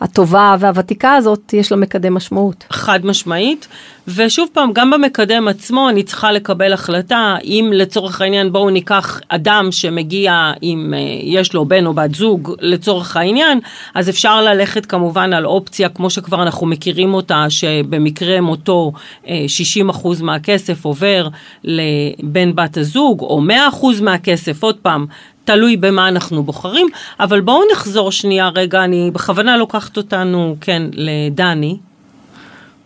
הטובה 0.02 0.56
והוותיקה 0.58 1.14
הזאת, 1.14 1.52
יש 1.52 1.72
לה 1.72 1.76
מקדם 1.76 2.14
משמעות. 2.14 2.64
חד 2.70 3.06
משמעית, 3.06 3.68
ושוב 4.08 4.48
פעם, 4.52 4.72
גם 4.72 4.90
במקדם 4.90 5.48
עצמו 5.48 5.88
אני 5.88 6.02
צריכה 6.02 6.32
לקבל 6.32 6.72
החלטה, 6.72 7.36
אם 7.44 7.70
לצורך 7.74 8.20
העניין 8.20 8.52
בואו 8.52 8.70
ניקח 8.70 9.20
אדם 9.28 9.68
שמגיע 9.70 10.52
אם 10.62 10.94
אה, 10.96 10.98
יש 11.22 11.54
לו 11.54 11.64
בן 11.64 11.86
או 11.86 11.94
בת 11.94 12.14
זוג 12.14 12.54
לצורך 12.60 13.16
העניין, 13.16 13.60
אז 13.94 14.08
אפשר 14.08 14.42
ללכת 14.42 14.86
כמובן 14.86 15.32
על 15.32 15.46
אופציה 15.46 15.88
כמו 15.88 16.10
שכבר 16.10 16.42
אנחנו 16.42 16.66
מכירים 16.66 17.14
אותה, 17.14 17.46
שבמקרה 17.48 18.40
מותו 18.40 18.92
60% 19.24 19.26
אה, 19.26 19.32
מהכסף 20.20 20.84
עובר 20.84 21.28
לבן 21.64 22.54
בת 22.54 22.76
הזוג, 22.76 23.20
או 23.20 23.42
100% 23.72 24.02
מהכסף, 24.02 24.62
עוד 24.62 24.76
פעם, 24.76 25.06
תלוי 25.44 25.76
במה 25.76 26.08
אנחנו 26.08 26.42
בוחרים, 26.42 26.86
אבל 27.20 27.40
בואו 27.40 27.62
נחזור 27.72 28.12
שנייה 28.12 28.48
רגע, 28.48 28.84
אני 28.84 29.10
בכוונה 29.12 29.56
לוקחת 29.56 29.96
אותנו, 29.96 30.56
כן, 30.60 30.82
לדני. 30.92 31.76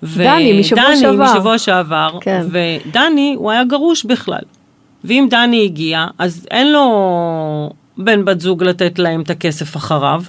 דני, 0.03 0.61
משבוע 0.61 0.85
דני, 0.85 0.97
שעבר. 0.97 1.17
דני, 1.17 1.33
משבוע 1.33 1.59
שעבר, 1.59 2.19
כן. 2.21 2.47
ודני, 2.51 3.35
הוא 3.39 3.51
היה 3.51 3.65
גרוש 3.65 4.05
בכלל. 4.05 4.43
ואם 5.05 5.27
דני 5.31 5.65
הגיע, 5.65 6.07
אז 6.19 6.47
אין 6.51 6.73
לו 6.73 7.71
בן 7.99 8.25
בת 8.25 8.41
זוג 8.41 8.65
לתת 8.65 8.99
להם 8.99 9.21
את 9.21 9.31
הכסף 9.31 9.77
אחריו, 9.77 10.23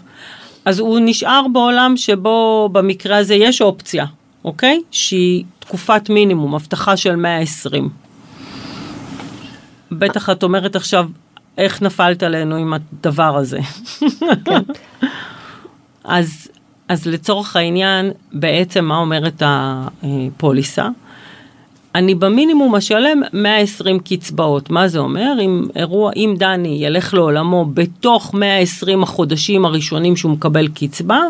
אז 0.66 0.80
הוא 0.80 1.00
נשאר 1.02 1.46
בעולם 1.54 1.98
שבו 1.98 2.70
במקרה 2.72 3.18
הזה 3.18 3.36
יש 3.36 3.62
אופציה, 3.62 4.06
אוקיי? 4.46 4.82
שהיא 4.92 5.44
תקופת 5.60 6.10
מינימום, 6.10 6.56
הבטחה 6.56 6.98
של 6.98 7.16
120. 7.16 7.90
בטח 9.92 10.30
את 10.30 10.44
אומרת 10.44 10.76
עכשיו, 10.76 11.06
איך 11.58 11.82
נפלת 11.82 12.24
עלינו 12.24 12.56
עם 12.56 12.74
הדבר 12.74 13.38
הזה. 13.38 13.60
כן. 14.46 14.62
אז, 16.04 16.48
אז 16.88 17.06
לצורך 17.06 17.56
העניין, 17.56 18.12
בעצם 18.34 18.86
מה 18.86 18.98
אומרת 18.98 19.42
הפוליסה? 19.46 20.88
אני 21.96 22.16
במינימום 22.16 22.76
אשלם 22.76 23.22
120 23.34 24.00
קצבאות. 24.00 24.70
מה 24.70 24.88
זה 24.88 25.00
אומר? 25.00 25.34
אם 25.42 25.64
אירוע, 25.76 26.12
אם 26.16 26.36
דני 26.38 26.78
ילך 26.82 27.14
לעולמו 27.14 27.66
בתוך 27.74 28.34
120 28.34 29.04
החודשים 29.04 29.66
הראשונים 29.66 30.16
שהוא 30.16 30.32
מקבל 30.32 30.68
קצבה, 30.68 31.22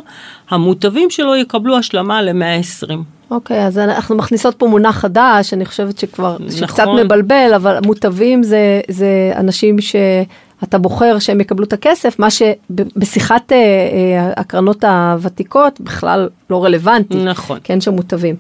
המוטבים 0.49 1.09
שלו 1.09 1.35
יקבלו 1.35 1.77
השלמה 1.77 2.21
ל-120. 2.21 3.16
אוקיי, 3.31 3.63
okay, 3.63 3.67
אז 3.67 3.77
אנחנו 3.77 4.15
מכניסות 4.15 4.55
פה 4.55 4.67
מונח 4.67 4.97
חדש, 4.97 5.53
אני 5.53 5.65
חושבת 5.65 5.99
שכבר, 5.99 6.33
נכון. 6.33 6.51
שקצת 6.51 6.85
מבלבל, 7.03 7.51
אבל 7.55 7.79
מוטבים 7.85 8.43
זה, 8.43 8.81
זה 8.87 9.31
אנשים 9.35 9.75
שאתה 9.81 10.77
בוחר 10.77 11.19
שהם 11.19 11.41
יקבלו 11.41 11.65
את 11.65 11.73
הכסף, 11.73 12.19
מה 12.19 12.27
שבשיחת 12.29 13.51
אה, 13.51 13.57
אה, 13.57 14.31
הקרנות 14.37 14.83
הוותיקות 14.83 15.81
בכלל 15.81 16.29
לא 16.49 16.63
רלוונטי. 16.63 17.17
נכון. 17.17 17.59
כן, 17.63 17.81
שמוטבים. 17.81 18.35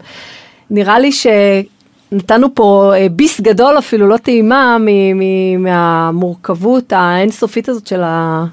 נראה 0.69 0.99
לי 0.99 1.11
שנתנו 1.11 2.55
פה 2.55 2.93
אה, 2.95 3.07
ביס 3.11 3.41
גדול 3.41 3.77
אפילו, 3.77 4.07
לא 4.07 4.17
טעימה, 4.17 4.77
מהמורכבות 5.59 6.93
האינסופית 6.93 7.69
הזאת 7.69 7.87
של, 7.87 8.01
ה, 8.03 8.45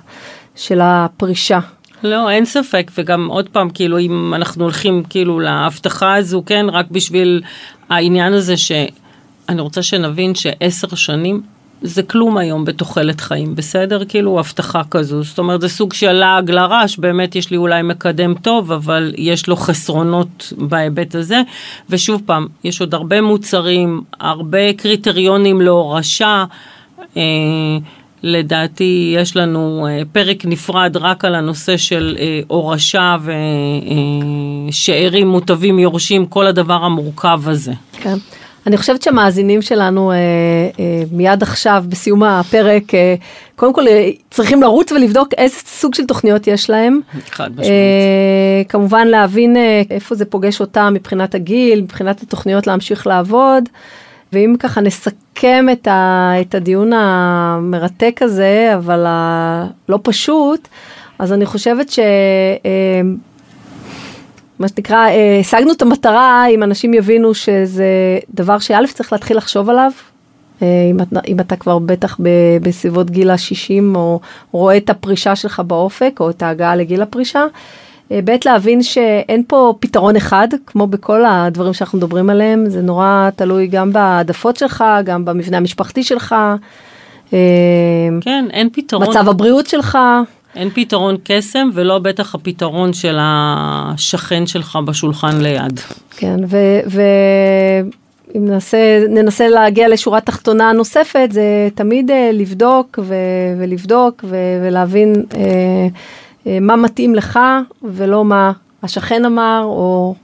של 0.57 0.81
הפרישה. 0.83 1.59
לא, 2.05 2.31
אין 2.31 2.45
ספק, 2.45 2.91
וגם 2.99 3.27
עוד 3.27 3.49
פעם, 3.49 3.71
כאילו, 3.71 3.99
אם 3.99 4.35
אנחנו 4.35 4.65
הולכים 4.65 5.03
כאילו 5.09 5.41
להבטחה 5.41 6.15
הזו, 6.15 6.43
כן, 6.47 6.67
רק 6.73 6.87
בשביל 6.91 7.43
העניין 7.89 8.33
הזה 8.33 8.57
שאני 8.57 9.61
רוצה 9.61 9.83
שנבין 9.83 10.35
שעשר 10.35 10.95
שנים 10.95 11.43
זה 11.83 12.03
כלום 12.03 12.37
היום 12.37 12.65
בתוחלת 12.65 13.21
חיים, 13.21 13.55
בסדר? 13.55 14.05
כאילו 14.05 14.41
הבטחה 14.41 14.83
כזו, 14.91 15.23
זאת 15.23 15.39
אומרת 15.39 15.61
זה 15.61 15.69
סוג 15.69 15.93
של 15.93 16.13
לעג 16.13 16.51
לרש, 16.51 16.99
באמת 16.99 17.37
יש 17.37 17.51
לי 17.51 17.57
אולי 17.57 17.83
מקדם 17.83 18.35
טוב, 18.35 18.73
אבל 18.73 19.15
יש 19.17 19.47
לו 19.47 19.57
חסרונות 19.57 20.53
בהיבט 20.59 21.15
הזה, 21.15 21.43
ושוב 21.91 22.23
פעם, 22.27 22.47
יש 22.65 22.81
עוד 22.81 22.95
הרבה 22.95 23.21
מוצרים, 23.21 24.03
הרבה 24.21 24.73
קריטריונים 24.73 25.61
להורשה. 25.61 26.45
אה, 27.17 27.23
לדעתי 28.27 29.15
יש 29.17 29.37
לנו 29.37 29.87
אה, 29.87 30.03
פרק 30.13 30.45
נפרד 30.45 30.97
רק 30.97 31.25
על 31.25 31.35
הנושא 31.35 31.77
של 31.77 32.17
אה, 32.21 32.41
הורשה 32.47 33.17
ושאירים 34.69 35.29
מוטבים 35.29 35.79
יורשים, 35.79 36.27
כל 36.27 36.47
הדבר 36.47 36.85
המורכב 36.85 37.41
הזה. 37.47 37.73
כן. 37.93 38.17
אני 38.67 38.77
חושבת 38.77 39.03
שהמאזינים 39.03 39.63
שלנו 39.63 40.11
אה, 40.11 40.17
אה, 40.17 41.03
מיד 41.13 41.43
עכשיו, 41.43 41.85
בסיום 41.89 42.23
הפרק, 42.23 42.95
אה, 42.95 43.15
קודם 43.57 43.75
כל 43.75 43.89
אה, 43.89 44.11
צריכים 44.31 44.63
לרוץ 44.63 44.93
ולבדוק 44.93 45.29
איזה 45.39 45.57
סוג 45.67 45.95
של 45.95 46.07
תוכניות 46.07 46.47
יש 46.47 46.71
להם. 46.71 47.01
חד 47.31 47.51
משמעית. 47.51 47.71
אה, 47.71 48.63
כמובן 48.69 49.07
להבין 49.07 49.57
אה, 49.57 49.83
איפה 49.91 50.15
זה 50.15 50.25
פוגש 50.25 50.61
אותם 50.61 50.95
מבחינת 50.95 51.35
הגיל, 51.35 51.81
מבחינת 51.81 52.23
התוכניות 52.23 52.67
להמשיך 52.67 53.07
לעבוד. 53.07 53.65
ואם 54.35 54.55
ככה 54.59 54.81
נסכם 54.81 55.67
את, 55.73 55.87
ה, 55.87 56.33
את 56.41 56.55
הדיון 56.55 56.93
המרתק 56.93 58.21
הזה, 58.23 58.73
אבל 58.77 59.05
הלא 59.07 59.99
פשוט, 60.03 60.69
אז 61.19 61.33
אני 61.33 61.47
חושבת 61.47 61.91
ש... 61.91 61.99
אה, 61.99 63.01
מה 64.59 64.69
שנקרא, 64.69 65.09
אה, 65.09 65.39
השגנו 65.41 65.73
את 65.73 65.83
המטרה 65.83 66.47
אם 66.47 66.63
אנשים 66.63 66.95
יבינו 66.95 67.35
שזה 67.35 68.19
דבר 68.35 68.59
שא' 68.59 68.87
צריך 68.95 69.13
להתחיל 69.13 69.37
לחשוב 69.37 69.71
עליו, 69.71 69.91
אה, 70.63 70.67
אם, 70.91 70.97
אם 71.29 71.41
אתה 71.41 71.57
כבר 71.57 71.79
בטח 71.79 72.21
בסביבות 72.63 73.11
גיל 73.11 73.31
ה-60 73.31 73.97
או 73.97 74.21
רואה 74.53 74.77
את 74.77 74.91
הפרישה 74.91 75.37
שלך 75.37 75.61
באופק 75.61 76.17
או 76.21 76.31
את 76.31 76.43
ההגעה 76.43 76.77
לגיל 76.77 77.03
הפרישה. 77.03 77.45
אה, 78.15 78.21
ב' 78.25 78.37
להבין 78.45 78.83
שאין 78.83 79.43
פה 79.47 79.75
פתרון 79.81 80.17
אחד, 80.17 80.49
כמו 80.67 80.87
בכל 80.87 81.25
הדברים 81.25 81.73
שאנחנו 81.73 81.99
מדברים 81.99 82.31
עליהם, 82.31 82.69
זה 82.69 82.83
נורא 82.83 83.29
תלוי 83.37 83.67
גם 83.67 83.93
בהעדפות 83.93 84.57
שלך, 84.57 84.85
גם 85.05 85.25
במבנה 85.25 85.57
המשפחתי 85.57 86.05
שלך. 86.05 86.35
כן, 88.21 88.45
אין 88.51 88.69
פתרון. 88.73 89.09
מצב 89.09 89.29
הבריאות 89.29 89.67
שלך. 89.67 89.99
אין 90.57 90.71
פתרון 90.71 91.17
קסם 91.25 91.69
ולא 91.75 91.99
בטח 91.99 92.35
הפתרון 92.35 92.93
של 92.93 93.17
השכן 93.21 94.47
שלך 94.47 94.79
בשולחן 94.85 95.41
ליד. 95.41 95.81
כן, 96.17 96.41
ואם 96.87 98.45
ננסה, 98.45 99.05
ננסה 99.09 99.49
להגיע 99.49 99.89
לשורה 99.89 100.21
תחתונה 100.21 100.73
נוספת, 100.73 101.29
זה 101.31 101.69
תמיד 101.75 102.11
uh, 102.11 102.15
לבדוק 102.33 102.99
ו, 103.03 103.15
ולבדוק 103.59 104.25
ו, 104.29 104.37
ולהבין 104.63 105.13
uh, 105.31 105.37
מה 106.47 106.77
מתאים 106.77 107.15
לך 107.15 107.39
ולא 107.83 108.25
מה 108.25 108.53
השכן 108.83 109.25
אמר 109.25 109.61
או 109.65 110.15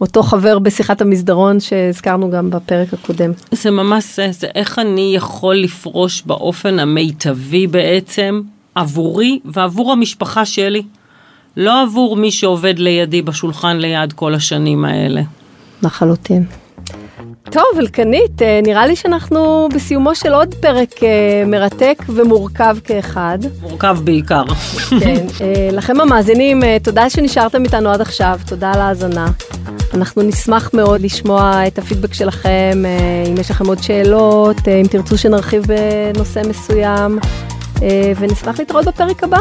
אותו 0.00 0.22
חבר 0.22 0.58
בשיחת 0.58 1.00
המסדרון 1.00 1.60
שהזכרנו 1.60 2.30
גם 2.30 2.50
בפרק 2.50 2.92
הקודם. 2.92 3.30
זה 3.52 3.70
ממש 3.70 4.16
זה, 4.16 4.28
זה 4.32 4.46
איך 4.54 4.78
אני 4.78 5.12
יכול 5.14 5.56
לפרוש 5.56 6.22
באופן 6.22 6.78
המיטבי 6.78 7.66
בעצם 7.66 8.40
עבורי 8.74 9.40
ועבור 9.44 9.92
המשפחה 9.92 10.44
שלי, 10.44 10.82
לא 11.56 11.82
עבור 11.82 12.16
מי 12.16 12.30
שעובד 12.30 12.78
לידי 12.78 13.22
בשולחן 13.22 13.76
ליד 13.76 14.12
כל 14.12 14.34
השנים 14.34 14.84
האלה. 14.84 15.22
לחלוטין. 15.82 16.44
טוב, 17.50 17.78
אלקנית, 17.78 18.42
אה, 18.42 18.60
נראה 18.62 18.86
לי 18.86 18.96
שאנחנו 18.96 19.68
בסיומו 19.74 20.14
של 20.14 20.34
עוד 20.34 20.54
פרק 20.54 21.02
אה, 21.02 21.42
מרתק 21.46 22.02
ומורכב 22.08 22.76
כאחד. 22.84 23.38
מורכב 23.60 23.96
בעיקר. 24.04 24.44
כן, 25.00 25.26
אה, 25.40 25.68
לכם 25.72 26.00
המאזינים, 26.00 26.62
תודה 26.82 27.10
שנשארתם 27.10 27.64
איתנו 27.64 27.90
עד 27.90 28.00
עכשיו, 28.00 28.40
תודה 28.46 28.72
על 28.72 28.80
ההאזנה. 28.80 29.26
אנחנו 29.94 30.22
נשמח 30.22 30.70
מאוד 30.74 31.00
לשמוע 31.00 31.66
את 31.66 31.78
הפידבק 31.78 32.14
שלכם, 32.14 32.82
אם 33.28 33.34
יש 33.40 33.50
לכם 33.50 33.66
עוד 33.66 33.82
שאלות, 33.82 34.68
אם 34.68 34.86
תרצו 34.90 35.18
שנרחיב 35.18 35.62
בנושא 35.66 36.42
מסוים. 36.48 37.18
ונשמח 38.18 38.58
להתראות 38.58 38.84
בפרק 38.84 39.24
הבא. 39.24 39.38